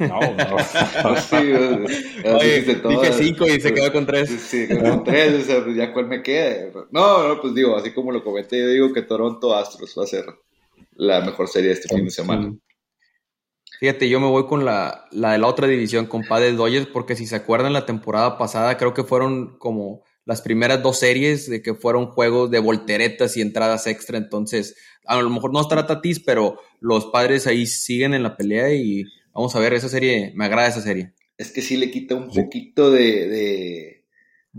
No, 0.00 0.20
no. 0.20 0.58
sí, 1.20 1.36
Oye, 1.36 2.62
dije 2.62 3.12
cinco 3.12 3.46
y 3.46 3.60
se 3.60 3.72
quedó 3.72 3.92
con 3.92 4.04
tres. 4.04 4.28
Sí, 4.28 4.66
con 4.68 5.04
tres, 5.04 5.44
o 5.44 5.46
sea, 5.46 5.64
pues 5.64 5.76
ya 5.76 5.92
cuál 5.92 6.08
me 6.08 6.22
queda. 6.22 6.72
No, 6.90 7.28
no, 7.28 7.40
pues 7.40 7.54
digo, 7.54 7.76
así 7.76 7.92
como 7.92 8.10
lo 8.10 8.24
comenté, 8.24 8.58
yo 8.58 8.68
digo 8.68 8.92
que 8.92 9.02
Toronto 9.02 9.54
Astros 9.54 9.94
va 9.96 10.02
a 10.02 10.08
ser 10.08 10.24
la 10.96 11.20
mejor 11.20 11.48
serie 11.48 11.68
de 11.68 11.74
este 11.74 11.94
fin 11.94 12.04
de 12.04 12.10
semana. 12.10 12.52
Fíjate, 13.78 14.08
yo 14.08 14.20
me 14.20 14.28
voy 14.28 14.46
con 14.46 14.64
la, 14.64 15.06
la 15.12 15.32
de 15.32 15.38
la 15.38 15.46
otra 15.46 15.66
división, 15.66 16.06
con 16.06 16.24
Padres 16.24 16.56
Dodgers, 16.56 16.86
porque 16.86 17.16
si 17.16 17.26
se 17.26 17.36
acuerdan 17.36 17.72
la 17.72 17.86
temporada 17.86 18.38
pasada, 18.38 18.76
creo 18.76 18.94
que 18.94 19.04
fueron 19.04 19.58
como 19.58 20.02
las 20.24 20.40
primeras 20.40 20.82
dos 20.82 20.98
series 20.98 21.48
de 21.48 21.62
que 21.62 21.74
fueron 21.74 22.06
juegos 22.06 22.50
de 22.50 22.60
volteretas 22.60 23.36
y 23.36 23.40
entradas 23.40 23.86
extra. 23.86 24.18
Entonces, 24.18 24.76
a 25.06 25.20
lo 25.20 25.30
mejor 25.30 25.52
no 25.52 25.60
estará 25.60 25.86
Tatis, 25.86 26.20
pero 26.20 26.60
los 26.80 27.06
padres 27.06 27.46
ahí 27.46 27.66
siguen 27.66 28.14
en 28.14 28.22
la 28.22 28.36
pelea 28.36 28.72
y 28.72 29.04
vamos 29.34 29.54
a 29.56 29.60
ver 29.60 29.74
esa 29.74 29.88
serie. 29.88 30.32
Me 30.34 30.44
agrada 30.44 30.68
esa 30.68 30.82
serie. 30.82 31.12
Es 31.38 31.52
que 31.52 31.62
sí 31.62 31.76
le 31.76 31.90
quita 31.90 32.14
un 32.14 32.28
poquito 32.28 32.90
de, 32.90 33.26
de 33.28 34.04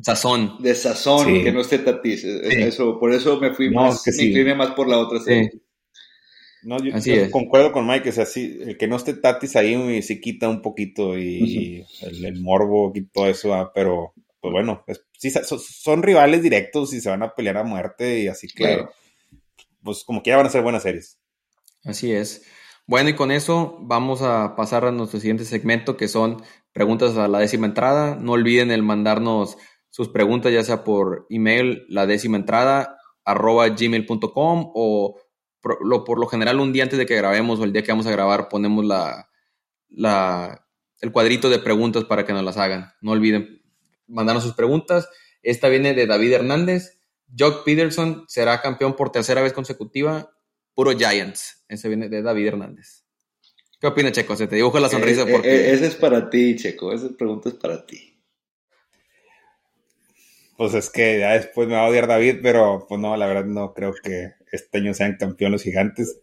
sazón. 0.02 0.58
De 0.60 0.76
sazón 0.76 1.44
que 1.44 1.52
no 1.52 1.62
esté 1.62 1.80
Tatis. 1.80 2.24
Eso, 2.24 3.00
por 3.00 3.14
eso 3.14 3.40
me 3.40 3.54
fui 3.54 3.70
más, 3.70 4.02
me 4.06 4.24
incliné 4.26 4.56
más 4.56 4.72
por 4.72 4.88
la 4.88 5.00
otra 5.00 5.20
serie. 5.20 5.52
No, 6.64 6.78
yo, 6.82 7.30
concuerdo 7.30 7.74
con 7.74 7.86
Mike, 7.86 8.10
o 8.10 8.12
sea, 8.14 8.26
sí, 8.26 8.60
el 8.62 8.78
que 8.78 8.88
no 8.88 8.96
esté 8.96 9.14
Tatis 9.14 9.56
ahí 9.58 10.02
se 10.02 10.22
quita 10.22 10.48
un 10.48 10.62
poquito 10.62 11.18
y, 11.18 11.86
el, 12.02 12.42
morbo 12.42 12.92
y 12.96 13.06
todo 13.08 13.28
eso, 13.28 13.72
pero 13.76 14.14
pues 14.40 14.52
bueno, 14.52 14.86
sí, 15.18 15.30
son, 15.30 16.04
rivales 16.04 16.42
directos 16.42 16.94
y 16.94 17.02
se 17.02 17.10
van 17.10 17.24
a 17.24 17.36
pelear 17.36 17.58
a 17.58 17.64
muerte 17.64 18.22
y 18.22 18.28
así 18.28 18.48
que, 18.48 18.86
pues 19.84 20.06
como 20.06 20.24
que 20.24 20.30
ya 20.30 20.38
van 20.38 20.46
a 20.46 20.50
ser 20.50 20.62
buenas 20.62 20.84
series. 20.84 21.20
Así 21.84 22.14
es. 22.14 22.44
Bueno, 22.86 23.10
y 23.10 23.15
con 23.15 23.32
eso 23.32 23.78
vamos 23.82 24.22
a 24.22 24.56
pasar 24.56 24.86
a 24.86 24.91
nuestro 24.91 25.19
siguiente 25.19 25.46
segmento 25.46 25.96
que 25.96 26.10
son 26.10 26.43
preguntas 26.74 27.15
a 27.17 27.28
la 27.28 27.39
décima 27.39 27.65
entrada. 27.65 28.15
No 28.15 28.34
olviden 28.34 28.72
el 28.72 28.84
mandarnos 28.84 29.58
sus 29.89 30.10
preguntas 30.10 30.52
ya 30.52 30.63
sea 30.63 30.84
por 30.84 31.26
email, 31.30 31.86
la 31.88 32.06
décima 32.06 32.36
entrada, 32.36 32.98
arroba 33.24 33.69
gmail.com 33.69 34.72
o 34.74 35.17
por 35.62 35.86
lo, 35.86 36.04
por 36.04 36.19
lo 36.19 36.28
general 36.28 36.60
un 36.60 36.74
día 36.74 36.84
antes 36.84 37.00
de 37.00 37.06
que 37.06 37.15
grabemos 37.15 37.60
o 37.60 37.63
el 37.63 37.72
día 37.72 37.84
que 37.84 37.91
vamos 37.91 38.06
a 38.08 38.12
grabar 38.12 38.50
ponemos 38.50 38.84
la, 38.84 39.30
la, 39.88 40.67
el 41.00 41.12
cuadrito 41.13 41.50
de 41.50 41.60
preguntas 41.60 42.04
para 42.04 42.26
que 42.26 42.34
nos 42.34 42.43
las 42.43 42.58
hagan. 42.58 42.91
No 43.02 43.12
olviden 43.12 43.62
mandarnos 44.08 44.43
sus 44.43 44.56
preguntas. 44.56 45.08
Esta 45.41 45.69
viene 45.69 45.93
de 45.93 46.06
David 46.06 46.34
Hernández. 46.34 47.00
Jock 47.38 47.63
Peterson 47.63 48.26
será 48.28 48.62
campeón 48.62 48.96
por 48.96 49.12
tercera 49.12 49.41
vez 49.41 49.54
consecutiva. 49.54 50.33
Puro 50.74 50.98
Giants. 50.98 51.64
Ese 51.68 51.88
viene 51.88 52.10
de 52.10 52.22
David 52.22 52.48
Hernández. 52.48 53.04
¿Qué 53.80 53.88
opina, 53.88 54.12
Checo? 54.12 54.36
Se 54.36 54.48
te 54.48 54.56
dibuja 54.56 54.80
la 54.80 54.90
sonrisa 54.90 55.24
eh, 55.24 55.26
eh, 55.28 55.32
porque... 55.32 55.50
Eh, 55.50 55.74
ese 55.74 55.88
es 55.88 55.96
para 55.96 56.30
ti, 56.30 56.56
Checo. 56.56 56.94
Esa 56.94 57.10
pregunta 57.18 57.50
es 57.50 57.56
para 57.56 57.86
ti. 57.86 58.22
Pues 60.56 60.74
es 60.74 60.90
que 60.90 61.20
ya 61.20 61.34
después 61.34 61.68
me 61.68 61.74
va 61.74 61.86
a 61.86 61.90
odiar 61.90 62.08
David, 62.08 62.38
pero 62.42 62.86
pues 62.88 63.02
no, 63.02 63.18
la 63.18 63.28
verdad 63.28 63.46
no 63.46 63.74
creo 63.74 63.94
que 64.02 64.36
este 64.52 64.78
año 64.78 64.94
sean 64.94 65.18
campeón 65.18 65.52
los 65.52 65.64
gigantes. 65.64 66.22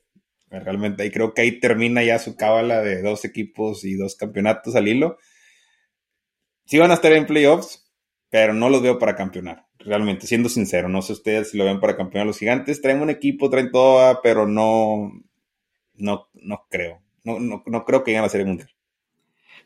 Realmente, 0.49 1.05
y 1.05 1.11
creo 1.11 1.33
que 1.33 1.43
ahí 1.43 1.61
termina 1.61 2.03
ya 2.03 2.19
su 2.19 2.35
cábala 2.37 2.81
de 2.81 3.03
dos 3.03 3.25
equipos 3.25 3.85
y 3.85 3.95
dos 3.95 4.17
campeonatos 4.17 4.75
al 4.75 4.89
hilo. 4.89 5.19
Sí 6.65 6.79
van 6.79 6.91
a 6.91 6.95
estar 6.95 7.13
en 7.13 7.27
playoffs, 7.27 7.89
pero 8.31 8.55
no 8.55 8.71
los 8.71 8.81
veo 8.81 8.99
para 8.99 9.16
campeonar. 9.16 9.66
Realmente, 9.79 10.27
siendo 10.27 10.49
sincero, 10.49 10.88
no 10.88 11.03
sé 11.03 11.12
ustedes 11.12 11.51
si 11.51 11.59
lo 11.59 11.64
ven 11.64 11.81
para 11.81 11.97
campeonar 11.97 12.27
los 12.27 12.38
gigantes. 12.38 12.81
Traen 12.81 13.03
un 13.03 13.11
equipo, 13.11 13.51
traen 13.51 13.71
todo, 13.71 14.21
pero 14.23 14.47
no, 14.47 15.12
no, 15.95 16.29
no 16.35 16.66
creo. 16.71 17.01
No, 17.25 17.40
no, 17.40 17.62
no 17.66 17.85
creo 17.85 18.05
que 18.05 18.12
lleguen 18.12 18.25
a 18.25 18.29
ser 18.29 18.43
el 18.43 18.47
mundial. 18.47 18.71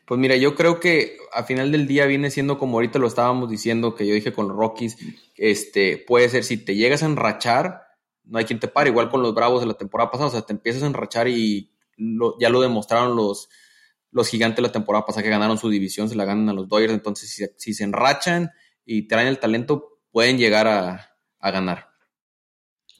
Pues 0.05 0.19
mira, 0.19 0.35
yo 0.35 0.55
creo 0.55 0.79
que 0.79 1.17
a 1.33 1.43
final 1.43 1.71
del 1.71 1.87
día 1.87 2.05
viene 2.05 2.29
siendo 2.29 2.59
como 2.59 2.77
ahorita 2.77 2.99
lo 2.99 3.07
estábamos 3.07 3.49
diciendo, 3.49 3.95
que 3.95 4.05
yo 4.05 4.13
dije 4.13 4.33
con 4.33 4.47
los 4.47 4.55
Rockies, 4.55 4.97
este, 5.35 5.97
puede 5.97 6.29
ser 6.29 6.43
si 6.43 6.57
te 6.57 6.75
llegas 6.75 7.01
a 7.01 7.07
enrachar, 7.07 7.81
no 8.23 8.37
hay 8.37 8.45
quien 8.45 8.59
te 8.59 8.67
pare, 8.67 8.91
igual 8.91 9.09
con 9.09 9.23
los 9.23 9.33
Bravos 9.33 9.61
de 9.61 9.67
la 9.67 9.73
temporada 9.73 10.11
pasada, 10.11 10.29
o 10.29 10.31
sea, 10.31 10.41
te 10.43 10.53
empiezas 10.53 10.83
a 10.83 10.87
enrachar 10.87 11.27
y 11.27 11.71
ya 12.39 12.49
lo 12.49 12.61
demostraron 12.61 13.15
los, 13.15 13.49
los 14.15 14.29
gigantes 14.29 14.63
la 14.63 14.71
temporada 14.71 15.05
pasada 15.05 15.23
que 15.23 15.29
ganaron 15.29 15.57
su 15.57 15.69
división, 15.69 16.07
se 16.07 16.15
la 16.15 16.23
ganan 16.23 16.47
a 16.47 16.53
los 16.53 16.69
Dodgers, 16.69 16.93
entonces 16.93 17.51
si, 17.57 17.73
se 17.73 17.83
enrachan 17.83 18.49
y 18.85 19.09
traen 19.09 19.27
el 19.27 19.39
talento, 19.39 19.99
pueden 20.09 20.37
llegar 20.37 20.69
a, 20.69 21.17
a 21.37 21.51
ganar. 21.51 21.89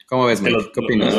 ¿Cómo 0.08 0.25
ves, 0.25 0.41
Los, 0.41 0.71
¿Qué 0.73 0.82
opinas? 0.82 1.13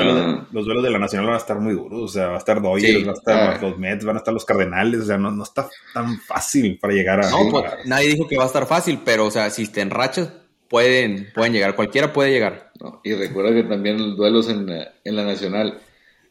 Los 0.53 0.67
duelos, 0.67 0.85
de, 0.85 0.91
la 0.91 0.99
Nacional 0.99 1.29
van 1.29 1.37
a 1.37 1.39
estar 1.39 1.59
muy 1.59 1.73
duros. 1.73 2.03
O 2.03 2.09
sea, 2.09 2.27
va 2.29 2.35
a 2.35 2.39
estar 2.39 2.61
Dodgers, 2.61 3.07
va 3.07 3.13
a 3.13 3.15
estar 3.15 3.63
los 3.63 3.79
Mets, 3.79 4.05
van 4.05 4.17
a 4.17 4.19
estar 4.19 4.35
los 4.35 4.45
Cardenales. 4.45 5.01
O 5.01 5.05
sea, 5.07 5.17
no, 5.17 5.31
no 5.31 5.43
está 5.43 5.67
tan 5.95 6.19
fácil 6.21 6.79
para 6.79 6.93
llegar 6.93 7.25
a. 7.25 7.31
No, 7.31 7.49
pues, 7.51 7.65
nadie 7.87 8.11
dijo 8.11 8.29
que 8.29 8.37
va 8.37 8.45
a 8.45 8.49
estar 8.49 8.67
fácil, 8.67 9.01
pero, 9.03 9.25
o 9.25 9.31
sea, 9.31 9.49
si 9.49 9.67
te 9.67 9.81
enrachas, 9.81 10.31
pueden, 10.69 11.29
pueden 11.35 11.55
llegar. 11.55 11.75
Cualquiera 11.75 12.13
puede 12.13 12.31
llegar. 12.33 12.71
y 13.03 13.15
recuerda 13.15 13.55
que 13.55 13.63
también 13.65 13.97
los 13.97 14.17
duelos 14.17 14.51
en, 14.51 14.69
en 14.69 15.17
la 15.17 15.25
Nacional, 15.25 15.81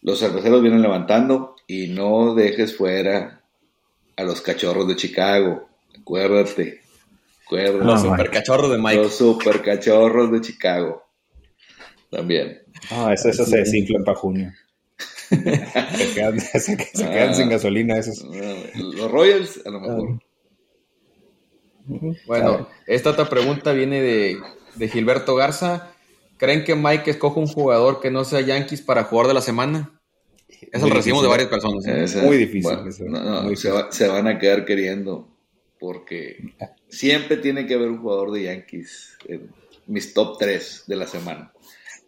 los 0.01 0.19
cerveceros 0.19 0.61
vienen 0.61 0.83
levantando 0.83 1.55
y 1.67 1.87
no 1.87 2.35
dejes 2.35 2.77
fuera 2.77 3.44
a 4.15 4.23
los 4.23 4.41
cachorros 4.41 4.87
de 4.87 4.95
Chicago. 4.95 5.67
Acuérdate. 5.99 6.81
acuérdate. 7.45 7.85
Los 7.85 8.01
supercachorros 8.01 8.71
de 8.71 8.77
Mike. 8.77 9.01
Los 9.01 9.17
supercachorros 9.17 10.31
de 10.31 10.41
Chicago 10.41 11.05
también. 12.15 12.61
Ah, 12.91 13.11
eso, 13.13 13.29
eso 13.29 13.45
se 13.45 13.57
desinfla 13.57 13.99
para 14.03 14.17
junio. 14.17 14.53
se 15.29 16.13
quedan, 16.13 16.39
se, 16.39 16.77
quedan 16.77 17.35
sin 17.35 17.47
ah. 17.47 17.51
gasolina 17.51 17.97
esos. 17.97 18.23
Los 18.75 19.11
Royals, 19.11 19.61
a 19.65 19.69
lo 19.69 19.79
mejor. 19.81 20.19
Bueno, 22.25 22.67
esta 22.87 23.11
otra 23.11 23.29
pregunta 23.29 23.73
viene 23.73 24.01
de, 24.01 24.37
de, 24.75 24.87
Gilberto 24.87 25.35
Garza. 25.35 25.91
¿Creen 26.37 26.63
que 26.63 26.75
Mike 26.75 27.11
escoja 27.11 27.39
un 27.39 27.47
jugador 27.47 28.01
que 28.01 28.11
no 28.11 28.23
sea 28.23 28.41
Yankees 28.41 28.81
para 28.81 29.03
jugador 29.03 29.27
de 29.27 29.33
la 29.35 29.41
semana? 29.41 29.94
Eso 30.71 30.87
lo 30.87 30.95
recibimos 30.95 31.23
de 31.23 31.29
varias 31.29 31.49
personas. 31.49 31.85
¿eh? 31.87 32.21
muy 32.23 32.37
difícil. 32.37 32.77
se, 33.91 34.07
van 34.07 34.27
a 34.27 34.39
quedar 34.39 34.65
queriendo 34.65 35.29
porque 35.79 36.37
siempre 36.87 37.37
tiene 37.37 37.65
que 37.65 37.75
haber 37.75 37.89
un 37.89 37.99
jugador 37.99 38.31
de 38.31 38.43
Yankees 38.43 39.17
en 39.27 39.49
mis 39.87 40.13
top 40.13 40.37
3 40.39 40.83
de 40.87 40.95
la 40.95 41.07
semana. 41.07 41.51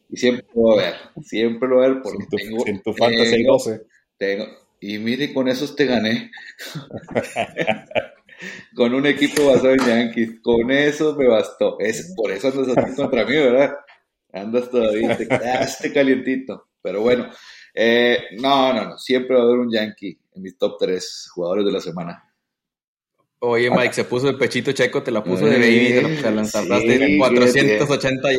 Y 0.09 0.17
siempre 0.17 0.45
lo 0.55 0.61
voy 0.61 0.79
a 0.79 0.85
ver, 0.85 0.95
siempre 1.23 1.67
lo 1.67 1.75
voy 1.75 1.85
a 1.85 1.89
ver 1.89 2.01
porque 2.01 2.25
tengo... 2.29 2.65
En 2.65 2.81
tu 2.81 2.93
fantasy 2.93 3.43
12. 3.43 3.81
Tengo, 4.17 4.45
y 4.79 4.99
mire, 4.99 5.33
con 5.33 5.47
esos 5.47 5.75
te 5.75 5.85
gané. 5.85 6.31
con 8.75 8.93
un 8.93 9.07
equipo 9.07 9.47
basado 9.47 9.71
en 9.71 9.79
Yankees. 9.79 10.39
Con 10.41 10.69
eso 10.71 11.15
me 11.15 11.27
bastó. 11.27 11.79
Es, 11.79 12.13
por 12.15 12.31
eso 12.31 12.49
andas 12.49 12.77
así 12.77 12.95
contra 12.95 13.25
mí, 13.25 13.35
¿verdad? 13.35 13.75
Andas 14.31 14.69
todavía, 14.69 15.17
te 15.17 15.27
quedaste 15.27 15.91
calientito. 15.91 16.69
Pero 16.81 17.01
bueno, 17.01 17.29
eh, 17.79 18.17
no, 18.39 18.73
no, 18.73 18.89
no. 18.89 18.97
Siempre 18.97 19.35
va 19.35 19.43
a 19.43 19.45
haber 19.45 19.59
un 19.59 19.71
Yankee 19.71 20.19
en 20.33 20.41
mis 20.41 20.57
top 20.57 20.77
3 20.79 21.29
jugadores 21.31 21.65
de 21.65 21.71
la 21.71 21.79
semana. 21.79 22.23
Oye, 23.39 23.69
Mike, 23.69 23.93
se 23.93 24.03
puso 24.03 24.27
el 24.29 24.37
pechito 24.37 24.71
checo, 24.71 25.03
te 25.03 25.11
la 25.11 25.23
puso 25.23 25.45
de 25.45 25.59
baby, 25.59 26.17
te 26.19 26.31
la 26.31 26.43
tardaste 26.43 27.07
sí, 27.07 27.17
480, 27.19 28.29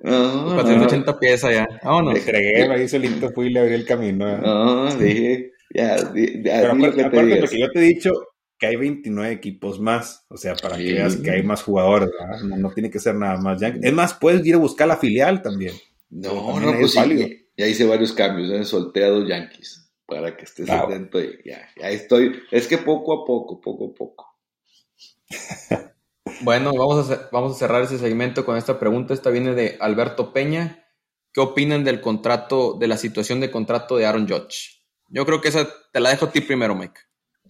480 0.00 1.18
piezas 1.18 1.54
ya. 1.54 1.68
Vámonos. 1.84 2.14
Le 2.14 2.20
fregué, 2.20 2.62
ahí 2.62 2.88
solito 2.88 3.30
fui 3.32 3.48
y 3.48 3.50
le 3.50 3.60
abrí 3.60 3.74
el 3.74 3.84
camino. 3.84 4.38
No, 4.38 4.94
dije, 4.94 5.52
ya, 5.74 5.98
ya 5.98 6.12
Pero 6.14 6.72
acuérdate, 6.72 7.10
porque 7.10 7.60
yo 7.60 7.70
te 7.70 7.80
he 7.80 7.82
dicho 7.82 8.12
que 8.58 8.68
hay 8.68 8.76
29 8.76 9.30
equipos 9.30 9.78
más, 9.78 10.24
o 10.30 10.38
sea, 10.38 10.54
para 10.54 10.78
que 10.78 10.94
veas 10.94 11.16
que 11.16 11.30
hay 11.30 11.42
más 11.42 11.62
jugadores, 11.62 12.08
no, 12.44 12.56
no, 12.56 12.70
tiene 12.70 12.90
que 12.90 12.98
ser 12.98 13.14
nada 13.14 13.36
más. 13.38 13.60
Es 13.60 13.92
más, 13.92 14.14
puedes 14.14 14.44
ir 14.46 14.54
a 14.54 14.58
buscar 14.58 14.88
la 14.88 14.96
filial 14.96 15.42
también. 15.42 15.74
No, 16.08 16.58
no, 16.58 16.78
pues 16.78 16.92
sí, 16.92 17.45
ya 17.56 17.66
hice 17.66 17.86
varios 17.86 18.12
cambios, 18.12 18.50
¿eh? 18.50 18.64
solté 18.64 19.04
a 19.04 19.08
dos 19.08 19.28
Yankees 19.28 19.90
para 20.06 20.36
que 20.36 20.44
estés 20.44 20.70
atento 20.70 21.20
y 21.20 21.40
ya, 21.44 21.68
ya 21.76 21.90
estoy. 21.90 22.42
Es 22.50 22.68
que 22.68 22.78
poco 22.78 23.12
a 23.12 23.26
poco, 23.26 23.60
poco 23.60 23.90
a 23.90 23.94
poco. 23.94 24.38
bueno, 26.42 26.72
vamos 26.72 27.10
a, 27.10 27.28
vamos 27.32 27.56
a 27.56 27.58
cerrar 27.58 27.82
ese 27.82 27.98
segmento 27.98 28.44
con 28.44 28.56
esta 28.56 28.78
pregunta. 28.78 29.14
Esta 29.14 29.30
viene 29.30 29.54
de 29.54 29.76
Alberto 29.80 30.32
Peña. 30.32 30.84
¿Qué 31.32 31.40
opinan 31.40 31.84
del 31.84 32.00
contrato, 32.00 32.74
de 32.78 32.86
la 32.86 32.96
situación 32.96 33.40
de 33.40 33.50
contrato 33.50 33.96
de 33.96 34.06
Aaron 34.06 34.28
Judge? 34.28 34.82
Yo 35.08 35.26
creo 35.26 35.40
que 35.40 35.48
esa 35.48 35.68
te 35.92 36.00
la 36.00 36.10
dejo 36.10 36.26
a 36.26 36.32
ti 36.32 36.40
primero, 36.40 36.74
Mike. 36.74 37.00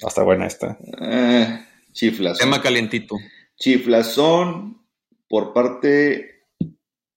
Hasta 0.02 0.22
buena 0.22 0.46
esta. 0.46 0.78
Eh, 1.00 1.64
chiflazón. 1.92 2.38
Tema 2.38 2.62
calientito. 2.62 3.16
Chiflazón 3.56 4.84
por 5.28 5.52
parte 5.52 6.35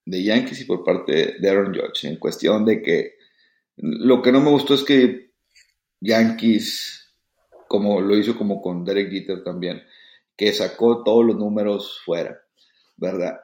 de 0.09 0.23
Yankees 0.23 0.61
y 0.61 0.65
por 0.65 0.83
parte 0.83 1.35
de 1.39 1.49
Aaron 1.49 1.73
Judge, 1.73 2.07
en 2.07 2.17
cuestión 2.17 2.65
de 2.65 2.81
que 2.81 3.15
lo 3.77 4.21
que 4.21 4.31
no 4.31 4.41
me 4.41 4.49
gustó 4.49 4.73
es 4.73 4.83
que 4.83 5.31
Yankees, 6.01 7.13
como 7.67 8.01
lo 8.01 8.17
hizo 8.17 8.35
como 8.35 8.61
con 8.61 8.83
Derek 8.83 9.11
Jeter 9.11 9.43
también, 9.43 9.83
que 10.35 10.51
sacó 10.51 11.03
todos 11.03 11.25
los 11.25 11.37
números 11.37 12.01
fuera, 12.03 12.41
¿verdad? 12.97 13.39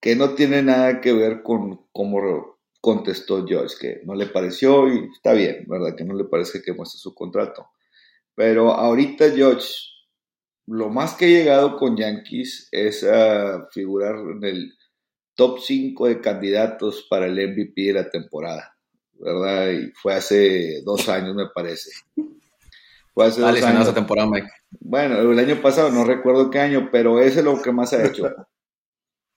Que 0.00 0.14
no 0.14 0.34
tiene 0.34 0.62
nada 0.62 1.00
que 1.00 1.12
ver 1.12 1.42
con 1.42 1.86
cómo 1.90 2.58
contestó 2.80 3.46
Joyce, 3.48 3.76
que 3.80 4.00
no 4.04 4.14
le 4.14 4.26
pareció 4.26 4.92
y 4.92 5.08
está 5.14 5.32
bien, 5.32 5.64
¿verdad? 5.66 5.96
Que 5.96 6.04
no 6.04 6.14
le 6.14 6.24
parece 6.24 6.60
que 6.60 6.74
muestre 6.74 6.98
su 6.98 7.14
contrato. 7.14 7.68
Pero 8.34 8.72
ahorita 8.72 9.30
George, 9.30 9.68
lo 10.66 10.90
más 10.90 11.14
que 11.14 11.24
ha 11.24 11.28
llegado 11.28 11.76
con 11.76 11.96
Yankees 11.96 12.68
es 12.72 13.04
a 13.04 13.68
figurar 13.70 14.16
en 14.18 14.44
el 14.44 14.74
top 15.34 15.58
5 15.60 16.08
de 16.08 16.20
candidatos 16.20 17.06
para 17.08 17.26
el 17.26 17.34
MVP 17.34 17.82
de 17.82 17.92
la 17.92 18.10
temporada, 18.10 18.76
¿verdad? 19.14 19.70
Y 19.70 19.90
fue 19.92 20.14
hace 20.14 20.82
dos 20.84 21.08
años, 21.08 21.34
me 21.34 21.48
parece. 21.54 21.90
Fue 23.12 23.26
hace 23.26 23.40
dos 23.40 23.62
años. 23.62 23.82
esa 23.82 23.94
temporada, 23.94 24.28
Mike. 24.28 24.48
Bueno, 24.80 25.18
el 25.20 25.38
año 25.38 25.60
pasado, 25.60 25.90
no 25.90 26.04
recuerdo 26.04 26.50
qué 26.50 26.60
año, 26.60 26.88
pero 26.90 27.20
ese 27.20 27.40
es 27.40 27.44
lo 27.44 27.60
que 27.60 27.72
más 27.72 27.92
ha 27.92 28.04
hecho. 28.04 28.34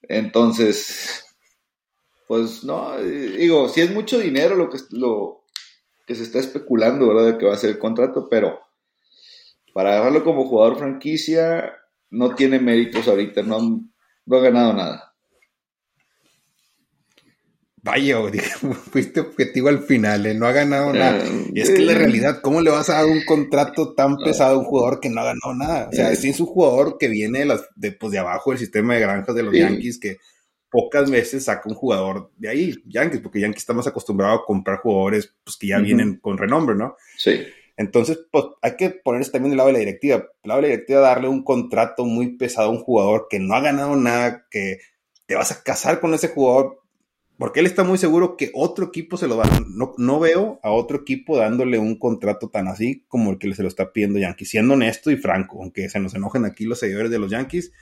Entonces, 0.02 1.24
pues 2.26 2.64
no, 2.64 2.96
digo, 2.98 3.68
si 3.68 3.80
es 3.80 3.90
mucho 3.90 4.18
dinero 4.18 4.54
lo 4.54 4.70
que, 4.70 4.78
lo 4.90 5.44
que 6.06 6.14
se 6.14 6.22
está 6.22 6.38
especulando, 6.38 7.08
¿verdad? 7.08 7.32
De 7.32 7.38
que 7.38 7.46
va 7.46 7.54
a 7.54 7.58
ser 7.58 7.70
el 7.70 7.78
contrato, 7.78 8.28
pero 8.30 8.60
para 9.72 9.90
agarrarlo 9.90 10.24
como 10.24 10.46
jugador 10.48 10.78
franquicia, 10.78 11.74
no 12.10 12.34
tiene 12.34 12.58
méritos 12.58 13.06
ahorita, 13.06 13.42
no, 13.42 13.60
no 14.26 14.36
ha 14.36 14.40
ganado 14.40 14.72
nada. 14.72 15.07
Vaya, 17.82 18.16
fuiste 18.90 19.20
objetivo 19.20 19.68
al 19.68 19.82
final, 19.82 20.26
¿eh? 20.26 20.34
no 20.34 20.46
ha 20.46 20.52
ganado 20.52 20.92
nada. 20.92 21.24
Y 21.52 21.60
es 21.60 21.70
que 21.70 21.82
la 21.82 21.94
realidad, 21.94 22.40
¿cómo 22.42 22.60
le 22.60 22.70
vas 22.70 22.90
a 22.90 22.94
dar 22.94 23.06
un 23.06 23.24
contrato 23.24 23.94
tan 23.94 24.16
pesado 24.16 24.56
a 24.56 24.58
un 24.58 24.64
jugador 24.64 25.00
que 25.00 25.10
no 25.10 25.20
ha 25.20 25.24
ganado 25.24 25.54
nada? 25.54 25.88
O 25.90 25.92
sea, 25.92 26.10
es 26.10 26.40
un 26.40 26.46
jugador 26.46 26.98
que 26.98 27.08
viene 27.08 27.40
de, 27.40 27.44
las, 27.46 27.68
de, 27.76 27.92
pues, 27.92 28.12
de 28.12 28.18
abajo 28.18 28.50
del 28.50 28.58
sistema 28.58 28.94
de 28.94 29.00
granjas 29.00 29.34
de 29.34 29.42
los 29.42 29.54
Yankees, 29.54 29.98
que 30.00 30.16
pocas 30.70 31.10
veces 31.10 31.44
saca 31.44 31.68
un 31.68 31.74
jugador 31.74 32.30
de 32.36 32.48
ahí, 32.48 32.74
Yankees, 32.86 33.20
porque 33.20 33.40
Yankees 33.40 33.62
está 33.62 33.72
más 33.72 33.86
acostumbrado 33.86 34.34
a 34.34 34.44
comprar 34.44 34.78
jugadores 34.78 35.34
pues, 35.44 35.56
que 35.56 35.68
ya 35.68 35.78
vienen 35.78 36.18
con 36.18 36.36
renombre, 36.36 36.76
¿no? 36.76 36.96
Sí. 37.16 37.42
Entonces, 37.76 38.18
pues 38.30 38.44
hay 38.60 38.76
que 38.76 38.90
ponerse 38.90 39.30
también 39.30 39.50
del 39.50 39.58
lado 39.58 39.68
de 39.68 39.74
la 39.74 39.78
directiva. 39.78 40.16
El 40.16 40.48
lado 40.48 40.60
de 40.60 40.66
la 40.66 40.72
directiva 40.72 41.00
darle 41.00 41.28
un 41.28 41.44
contrato 41.44 42.04
muy 42.04 42.36
pesado 42.36 42.68
a 42.68 42.72
un 42.72 42.80
jugador 42.80 43.28
que 43.30 43.38
no 43.38 43.54
ha 43.54 43.60
ganado 43.60 43.94
nada, 43.94 44.46
que 44.50 44.78
te 45.26 45.36
vas 45.36 45.52
a 45.52 45.62
casar 45.62 46.00
con 46.00 46.12
ese 46.12 46.28
jugador 46.28 46.80
porque 47.38 47.60
él 47.60 47.66
está 47.66 47.84
muy 47.84 47.98
seguro 47.98 48.36
que 48.36 48.50
otro 48.52 48.86
equipo 48.86 49.16
se 49.16 49.28
lo 49.28 49.36
va 49.36 49.44
a... 49.44 49.60
No, 49.70 49.92
no 49.96 50.18
veo 50.18 50.58
a 50.62 50.72
otro 50.72 50.98
equipo 50.98 51.38
dándole 51.38 51.78
un 51.78 51.96
contrato 51.96 52.50
tan 52.50 52.66
así 52.66 53.04
como 53.06 53.30
el 53.30 53.38
que 53.38 53.54
se 53.54 53.62
lo 53.62 53.68
está 53.68 53.92
pidiendo 53.92 54.18
Yankees. 54.18 54.50
Siendo 54.50 54.74
honesto 54.74 55.12
y 55.12 55.16
franco, 55.16 55.62
aunque 55.62 55.88
se 55.88 56.00
nos 56.00 56.14
enojen 56.14 56.44
aquí 56.44 56.64
los 56.64 56.80
seguidores 56.80 57.12
de 57.12 57.20
los 57.20 57.30
Yankees, 57.30 57.72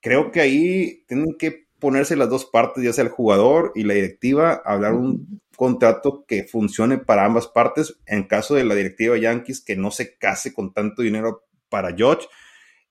creo 0.00 0.30
que 0.30 0.40
ahí 0.40 1.04
tienen 1.08 1.34
que 1.36 1.66
ponerse 1.80 2.14
las 2.14 2.30
dos 2.30 2.44
partes, 2.44 2.84
ya 2.84 2.92
sea 2.92 3.02
el 3.02 3.10
jugador 3.10 3.72
y 3.74 3.82
la 3.82 3.94
directiva, 3.94 4.62
hablar 4.64 4.94
un 4.94 5.40
contrato 5.56 6.24
que 6.26 6.44
funcione 6.44 6.98
para 6.98 7.24
ambas 7.24 7.48
partes. 7.48 7.98
En 8.06 8.22
caso 8.28 8.54
de 8.54 8.64
la 8.64 8.76
directiva 8.76 9.18
Yankees, 9.18 9.60
que 9.60 9.74
no 9.74 9.90
se 9.90 10.16
case 10.16 10.54
con 10.54 10.72
tanto 10.72 11.02
dinero 11.02 11.42
para 11.68 11.96
George 11.96 12.28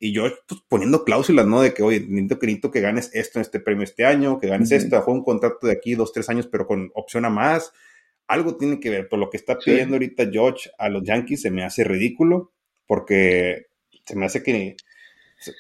y 0.04 0.12
yo 0.12 0.24
pues, 0.48 0.62
poniendo 0.68 1.06
cláusulas, 1.06 1.48
¿no? 1.48 1.62
De 1.62 1.74
que, 1.74 1.82
oye, 1.82 2.02
necesito 2.02 2.38
que, 2.38 2.48
necesito 2.48 2.72
que 2.72 2.82
ganes 2.82 3.10
esto 3.14 3.40
en 3.40 3.44
este 3.44 3.62
premio 3.62 3.86
este 3.86 4.06
año, 4.06 4.38
que 4.38 4.48
ganes 4.48 4.70
esto, 4.74 4.98
bajo 4.98 5.14
un 5.14 5.24
contrato 5.24 5.66
de 5.66 5.72
aquí 5.72 5.96
dos, 5.96 6.12
tres 6.12 6.28
años, 6.28 6.46
pero 6.52 6.68
con 6.68 6.92
opción 6.94 7.24
a 7.24 7.30
más. 7.30 7.72
algo 8.28 8.58
tiene 8.58 8.82
que 8.82 8.90
ver, 8.90 9.08
pero 9.08 9.22
lo 9.22 9.30
que 9.30 9.38
está 9.38 9.58
pidiendo 9.58 9.96
ahorita 9.96 10.30
George 10.30 10.70
a 10.78 10.90
los 10.90 11.04
Yankees 11.04 11.42
se 11.42 11.52
me 11.52 11.64
hace 11.64 11.86
ridículo, 11.86 12.52
porque 12.86 13.68
se 14.06 14.18
me 14.18 14.26
hace 14.26 14.44
que, 14.44 14.76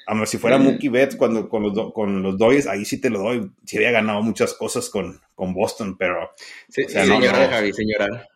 a 0.07 0.25
si 0.25 0.37
fuera 0.37 0.57
Mookie 0.57 0.89
Betts 0.89 1.15
cuando, 1.15 1.47
con, 1.47 1.63
los, 1.63 1.93
con 1.93 2.21
los 2.21 2.37
Dodgers, 2.37 2.67
ahí 2.67 2.83
sí 2.83 2.99
te 2.99 3.09
lo 3.09 3.19
doy, 3.19 3.49
si 3.63 3.77
había 3.77 3.91
ganado 3.91 4.21
muchas 4.23 4.53
cosas 4.55 4.89
con, 4.89 5.21
con 5.35 5.53
Boston, 5.53 5.97
pero... 5.97 6.31
Sí, 6.67 6.83
señora, 6.89 7.47
Javi, 7.47 7.71
señora. 7.71 8.27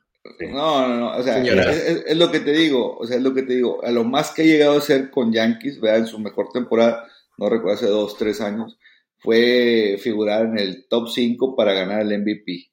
No, 0.50 0.88
no, 0.88 0.96
no, 0.98 1.18
o 1.18 1.24
sea, 1.24 1.42
es, 1.42 2.18
lo 2.18 2.32
que 2.32 2.40
te 2.40 2.52
digo, 2.52 2.98
o 2.98 3.06
sea, 3.06 3.18
es 3.18 3.24
lo 3.24 3.34
que 3.34 3.44
te 3.44 3.56
digo, 3.56 3.84
a 3.84 3.92
lo 3.92 4.04
más 4.04 4.32
que 4.32 4.44
ha 4.44 4.46
llegado 4.46 4.78
a 4.78 4.82
ser 4.82 5.10
con 5.10 5.32
Yankees, 5.32 5.80
vea, 5.80 5.98
en 5.98 6.08
su 6.08 6.20
mejor 6.20 6.50
temporada, 6.52 7.08
no 7.38 7.50
recuerdo 7.50 7.78
hace 7.78 7.88
dos, 7.88 8.18
tres 8.18 8.42
años, 8.42 8.78
fue 9.20 9.98
figurar 10.02 10.46
en 10.46 10.60
el 10.60 10.88
top 10.88 11.10
5 11.10 11.56
para 11.56 11.74
ganar 11.74 12.02
el 12.02 12.20
MVP. 12.20 12.72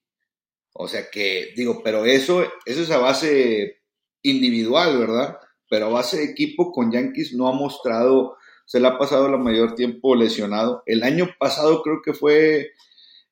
O 0.75 0.89
sea 0.89 1.09
que, 1.11 1.53
digo, 1.57 1.83
pero 1.83 2.05
eso, 2.05 2.43
eso 2.67 2.83
es 2.83 2.91
a 2.91 2.99
base 2.99 3.83
individual, 4.23 4.99
¿verdad? 4.99 5.39
Pero 5.71 5.87
a 5.87 5.91
base 5.91 6.19
de 6.19 6.25
equipo 6.25 6.73
con 6.73 6.93
Yankees 6.93 7.35
no 7.35 7.49
ha 7.49 7.53
mostrado, 7.53 8.37
se 8.67 8.81
le 8.81 8.89
ha 8.89 8.99
pasado 8.99 9.29
la 9.29 9.39
mayor 9.39 9.75
tiempo 9.75 10.17
lesionado. 10.17 10.83
El 10.87 11.03
año 11.03 11.29
pasado 11.39 11.83
creo 11.83 12.03
que 12.05 12.13
fue 12.13 12.73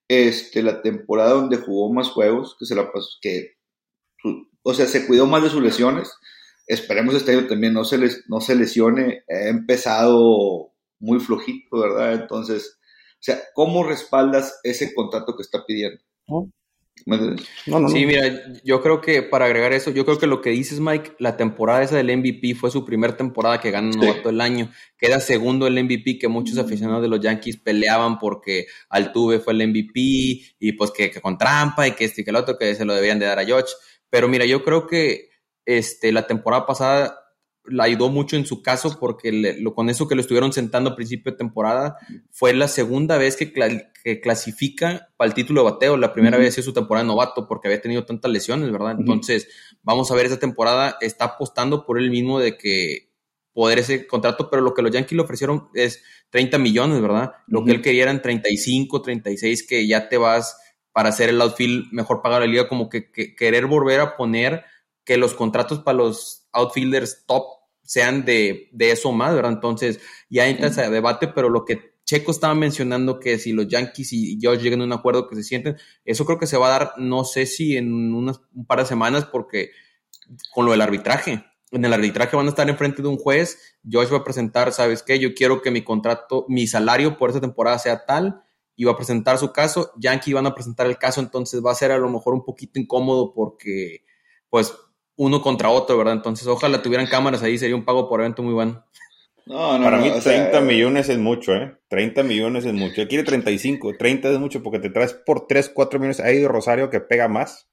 este, 0.09 0.63
la 0.63 0.83
temporada 0.83 1.33
donde 1.33 1.57
jugó 1.57 1.93
más 1.93 2.11
juegos, 2.11 2.57
que 2.59 2.67
se 2.67 2.75
la 2.75 2.93
pasó, 2.93 3.09
que, 3.21 3.57
o 4.63 4.75
sea, 4.75 4.87
se 4.87 5.07
cuidó 5.07 5.27
más 5.27 5.43
de 5.43 5.51
sus 5.51 5.63
lesiones. 5.63 6.13
Esperemos 6.67 7.15
este 7.15 7.33
año 7.33 7.47
también 7.47 7.73
no 7.73 7.85
se, 7.85 7.99
les, 7.99 8.25
no 8.29 8.41
se 8.41 8.55
lesione. 8.55 9.25
Ha 9.29 9.49
empezado 9.49 10.73
muy 11.01 11.19
flojito, 11.21 11.81
¿verdad? 11.81 12.15
Entonces, 12.15 12.79
o 13.15 13.25
sea, 13.25 13.41
¿cómo 13.55 13.85
respaldas 13.85 14.59
ese 14.63 14.95
contrato 14.95 15.37
que 15.37 15.43
está 15.43 15.65
pidiendo? 15.67 16.01
No. 16.27 17.89
sí, 17.89 18.07
mira, 18.07 18.23
yo 18.65 18.81
creo 18.81 19.01
que 19.01 19.23
para 19.23 19.47
agregar 19.47 19.73
eso, 19.73 19.91
yo 19.91 20.05
creo 20.05 20.19
que 20.19 20.27
lo 20.27 20.41
que 20.41 20.51
dices, 20.51 20.79
Mike, 20.79 21.15
la 21.19 21.37
temporada 21.37 21.83
esa 21.83 21.97
del 21.97 22.17
MVP 22.17 22.55
fue 22.55 22.71
su 22.71 22.85
primera 22.85 23.17
temporada 23.17 23.61
que 23.61 23.71
gana 23.71 23.91
novato 23.91 24.31
el 24.31 24.41
año. 24.41 24.71
Queda 24.99 25.21
segundo 25.21 25.67
el 25.67 25.83
MVP 25.83 26.19
que 26.19 26.29
muchos 26.29 26.59
aficionados 26.59 27.03
de 27.03 27.09
los 27.09 27.21
Yankees 27.21 27.57
peleaban 27.59 28.19
porque 28.19 28.67
Altuve 28.89 29.41
fue 29.41 29.53
el 29.53 29.69
MVP 29.69 29.91
y 30.59 30.73
pues 30.73 30.91
que, 30.93 31.11
con 31.21 31.39
trampa 31.39 31.89
y 31.89 31.93
que 31.93 32.05
este 32.05 32.21
y 32.23 32.25
que 32.25 32.31
el 32.31 32.37
otro 32.37 32.57
que 32.59 32.75
se 32.75 32.85
lo 32.85 32.95
debían 32.95 33.19
de 33.19 33.27
dar 33.27 33.39
a 33.39 33.45
George. 33.45 33.73
Pero 34.13 34.29
mira, 34.29 34.45
yo 34.45 34.63
creo 34.63 34.87
que 34.87 35.31
este, 35.65 36.13
la 36.13 36.27
temporada 36.27 36.67
pasada 36.67 37.19
la 37.65 37.85
ayudó 37.85 38.11
mucho 38.11 38.37
en 38.37 38.45
su 38.45 38.61
caso 38.61 38.99
porque 39.01 39.33
lo, 39.59 39.75
con 39.75 39.89
eso 39.89 40.07
que 40.07 40.15
lo 40.15 40.21
estuvieron 40.21 40.53
sentando 40.53 40.91
a 40.91 40.97
principio 40.97 41.33
de 41.33 41.39
temporada 41.39 41.97
fue 42.31 42.53
la 42.53 42.69
segunda 42.69 43.17
vez 43.17 43.37
que, 43.37 43.51
clasifica 44.21 45.09
para 45.17 45.29
el 45.29 45.35
título 45.35 45.65
de 45.65 45.71
bateo. 45.71 45.97
La 45.97 46.13
primera 46.13 46.37
vez 46.37 46.59
es 46.59 46.65
su 46.67 46.75
temporada 46.75 47.05
de 47.05 47.09
novato 47.09 47.49
porque 47.49 47.69
había 47.69 47.81
tenido 47.81 48.05
tantas 48.05 48.31
lesiones, 48.31 48.71
¿verdad? 48.71 48.97
Entonces, 48.99 49.49
vamos 49.83 50.11
a 50.11 50.15
ver 50.15 50.27
esa 50.27 50.39
temporada. 50.39 50.99
Está 51.01 51.25
apostando 51.25 51.87
por 51.87 51.99
él 51.99 52.11
mismo 52.11 52.39
de 52.39 52.59
que 52.59 53.15
poder 53.55 53.79
ese 53.79 54.07
contrato, 54.07 54.51
pero 54.51 54.61
lo 54.61 54.75
que 54.75 54.83
los 54.83 54.91
Yankees 54.91 55.17
le 55.17 55.23
ofrecieron 55.23 55.71
es 55.73 56.03
30 56.29 56.59
millones, 56.59 57.01
¿verdad? 57.01 57.33
Lo 57.47 57.65
que 57.65 57.71
él 57.71 57.81
quería 57.81 58.03
eran 58.03 58.21
35, 58.21 59.01
36, 59.01 59.67
que 59.67 59.87
ya 59.87 60.11
te 60.11 60.19
vas 60.19 60.62
para 60.93 61.09
hacer 61.09 61.29
el 61.29 61.41
outfield 61.41 61.93
mejor 61.93 62.23
pagado 62.23 62.43
de 62.43 62.47
la 62.47 62.53
liga, 62.53 62.69
como 62.69 62.89
que 62.89 63.11
querer 63.11 63.67
volver 63.67 64.01
a 64.01 64.17
poner 64.17 64.65
que 65.05 65.17
los 65.17 65.35
contratos 65.35 65.81
para 65.81 65.99
los 65.99 66.49
outfielders 66.53 67.25
top 67.27 67.45
sean 67.83 68.25
de, 68.25 68.69
de 68.73 68.93
eso 68.93 69.13
más, 69.13 69.35
¿verdad? 69.35 69.53
Entonces 69.53 70.01
ya 70.31 70.47
entra 70.47 70.69
ese 70.69 70.89
debate, 70.89 71.29
pero 71.29 71.49
lo 71.49 71.65
que 71.65 71.93
Checo 72.05 72.31
estaba 72.31 72.55
mencionando 72.55 73.21
que 73.21 73.39
si 73.39 73.53
los 73.53 73.69
Yankees 73.69 74.13
y 74.13 74.39
yo 74.39 74.55
llegan 74.55 74.81
a 74.81 74.85
un 74.85 74.93
acuerdo 74.93 75.29
que 75.29 75.37
se 75.37 75.45
sienten, 75.45 75.77
eso 76.05 76.25
creo 76.25 76.39
que 76.39 76.47
se 76.47 76.57
va 76.57 76.67
a 76.67 76.79
dar, 76.79 76.93
no 76.99 77.25
sé 77.25 77.47
si 77.47 77.77
en 77.77 78.13
unas, 78.15 78.41
un 78.55 78.67
par 78.67 78.81
de 78.81 78.87
semanas, 78.87 79.25
porque 79.25 79.71
con 80.53 80.65
lo 80.65 80.73
del 80.73 80.81
arbitraje, 80.81 81.45
en 81.71 81.85
el 81.85 81.93
arbitraje 81.93 82.37
van 82.37 82.47
a 82.47 82.51
estar 82.51 82.69
enfrente 82.69 83.03
de 83.03 83.09
un 83.09 83.17
juez, 83.17 83.79
Josh 83.91 84.13
va 84.13 84.19
a 84.19 84.25
presentar, 84.25 84.73
¿sabes 84.73 85.03
qué? 85.03 85.19
Yo 85.19 85.35
quiero 85.35 85.63
que 85.63 85.71
mi 85.71 85.83
contrato, 85.83 86.45
mi 86.49 86.67
salario 86.67 87.17
por 87.17 87.31
esa 87.31 87.41
temporada 87.41 87.79
sea 87.79 88.05
tal, 88.05 88.43
y 88.77 88.85
va 88.85 88.93
a 88.93 88.97
presentar 88.97 89.39
su 89.39 89.53
caso, 89.53 89.93
Yankee 89.99 90.33
van 90.33 90.47
a 90.47 90.55
presentar 90.55 90.87
el 90.87 90.99
caso, 90.99 91.21
entonces 91.21 91.63
va 91.65 91.73
a 91.73 91.77
ser 91.77 91.93
a 91.93 91.99
lo 91.99 92.09
mejor 92.09 92.35
un 92.35 92.45
poquito 92.45 92.81
incómodo 92.81 93.33
porque, 93.35 94.05
pues, 94.49 94.73
uno 95.17 95.43
contra 95.43 95.69
otro, 95.69 95.99
¿verdad? 95.99 96.15
Entonces, 96.15 96.47
ojalá 96.47 96.83
tuvieran 96.83 97.07
cámaras 97.07 97.43
ahí, 97.43 97.59
sería 97.59 97.77
un 97.77 97.85
pago 97.85 98.09
por 98.09 98.21
evento 98.21 98.43
muy 98.43 98.55
bueno. 98.55 98.85
No, 99.45 99.77
no, 99.77 99.85
Para 99.85 99.99
mí 99.99 100.11
30 100.23 100.61
millones 100.61 101.09
es 101.09 101.19
mucho, 101.19 101.55
¿eh? 101.55 101.77
30 101.89 102.23
millones 102.23 102.65
es 102.65 102.73
mucho. 102.73 103.03
Él 103.03 103.09
quiere 103.09 103.25
35, 103.25 103.97
30 103.99 104.31
es 104.31 104.39
mucho 104.39 104.63
porque 104.63 104.79
te 104.79 104.89
traes 104.89 105.15
por 105.15 105.47
3, 105.49 105.71
4 105.75 105.99
millones. 105.99 106.21
Hay 106.21 106.47
Rosario 106.47 106.91
que 106.91 107.01
pega 107.01 107.27
más 107.27 107.69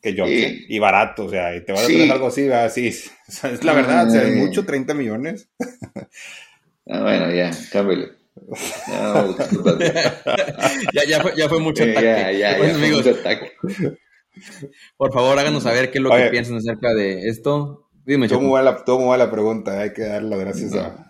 que 0.00 0.14
yo. 0.14 0.24
Y 0.26 0.78
barato, 0.78 1.26
o 1.26 1.30
sea, 1.30 1.54
y 1.54 1.64
te 1.64 1.72
vas 1.72 1.84
a 1.84 1.86
traer 1.86 2.10
algo 2.10 2.26
así, 2.26 2.50
así. 2.50 2.86
es 3.26 3.64
la 3.64 3.72
verdad, 3.72 4.08
o 4.08 4.10
sea, 4.10 4.22
es 4.22 4.36
mucho 4.36 4.64
30 4.64 4.94
millones. 4.94 5.48
ah, 6.88 7.02
bueno, 7.02 7.32
ya, 7.32 7.50
cámbiale. 7.70 8.21
ya, 10.92 11.04
ya, 11.06 11.20
fue, 11.20 11.32
ya 11.36 11.48
fue 11.48 11.60
mucho 11.60 11.84
ataque. 11.84 12.38
Ya, 12.38 12.56
mucho 12.94 13.10
ataque. 13.10 13.52
Por 14.96 15.12
favor, 15.12 15.38
háganos 15.38 15.62
saber 15.62 15.90
qué 15.90 15.98
es 15.98 16.02
lo 16.02 16.10
que 16.10 16.28
piensan 16.30 16.56
acerca 16.56 16.94
de 16.94 17.28
esto. 17.28 17.88
Dime, 18.04 18.28
¿Cómo 18.28 18.52
va, 18.52 18.62
la, 18.62 18.82
¿Cómo 18.84 19.16
la 19.16 19.30
pregunta? 19.30 19.80
Hay 19.80 19.92
que 19.92 20.02
darle 20.02 20.36
gracias 20.36 20.74
a... 20.74 21.08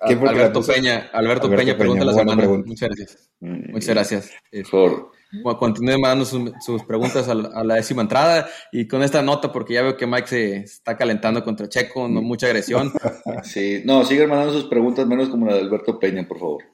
Alberto 0.00 0.62
Peña, 0.62 1.10
Alberto, 1.12 1.50
Peña, 1.50 1.76
pregunta 1.76 2.04
la 2.04 2.14
semana. 2.14 2.46
Muchas 2.46 2.88
gracias. 2.90 3.30
Mm, 3.40 3.72
Muchas 3.72 3.88
gracias. 3.88 4.30
Por... 4.70 5.10
Continúen 5.42 6.00
mandando 6.00 6.24
sus, 6.24 6.82
preguntas 6.84 7.28
a 7.28 7.34
la, 7.34 7.74
décima 7.74 8.02
entrada 8.02 8.46
y 8.72 8.86
con 8.86 9.02
esta 9.02 9.22
nota, 9.22 9.52
porque 9.52 9.74
ya 9.74 9.82
veo 9.82 9.96
que 9.96 10.06
Mike 10.06 10.28
se 10.28 10.56
está 10.58 10.96
calentando 10.96 11.42
contra 11.42 11.68
Checo, 11.68 12.08
no 12.08 12.22
mucha 12.22 12.46
agresión. 12.46 12.92
Sí, 13.42 13.82
no, 13.84 14.04
sigan 14.04 14.28
mandando 14.30 14.52
sus 14.52 14.64
preguntas, 14.64 15.06
menos 15.06 15.28
como 15.28 15.46
la 15.46 15.54
de 15.54 15.60
Alberto 15.60 15.98
Peña, 15.98 16.26
por 16.26 16.38
favor. 16.38 16.64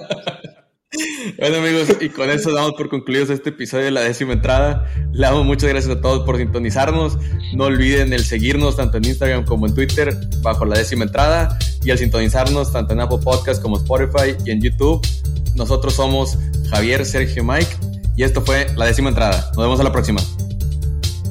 Bueno 1.38 1.56
amigos, 1.58 1.88
y 2.00 2.08
con 2.08 2.30
eso 2.30 2.52
damos 2.52 2.72
por 2.72 2.88
concluidos 2.88 3.30
este 3.30 3.50
episodio 3.50 3.86
de 3.86 3.90
la 3.92 4.00
décima 4.00 4.32
entrada. 4.32 4.86
Le 5.12 5.22
damos 5.22 5.44
muchas 5.44 5.70
gracias 5.70 5.96
a 5.96 6.00
todos 6.00 6.24
por 6.26 6.36
sintonizarnos. 6.36 7.16
No 7.54 7.64
olviden 7.64 8.12
el 8.12 8.24
seguirnos 8.24 8.76
tanto 8.76 8.98
en 8.98 9.04
Instagram 9.04 9.44
como 9.44 9.66
en 9.66 9.74
Twitter 9.74 10.14
bajo 10.42 10.64
la 10.64 10.76
décima 10.76 11.04
entrada 11.04 11.56
y 11.82 11.90
al 11.90 11.98
sintonizarnos 11.98 12.72
tanto 12.72 12.92
en 12.92 13.00
Apple 13.00 13.18
Podcast 13.22 13.62
como 13.62 13.76
Spotify 13.76 14.36
y 14.44 14.50
en 14.50 14.60
YouTube. 14.60 15.00
Nosotros 15.54 15.94
somos 15.94 16.38
Javier, 16.70 17.04
Sergio, 17.04 17.44
Mike 17.44 17.76
y 18.16 18.22
esto 18.22 18.42
fue 18.42 18.66
la 18.76 18.86
décima 18.86 19.08
entrada. 19.08 19.50
Nos 19.54 19.64
vemos 19.64 19.80
a 19.80 19.82
la 19.82 19.92
próxima. 19.92 20.20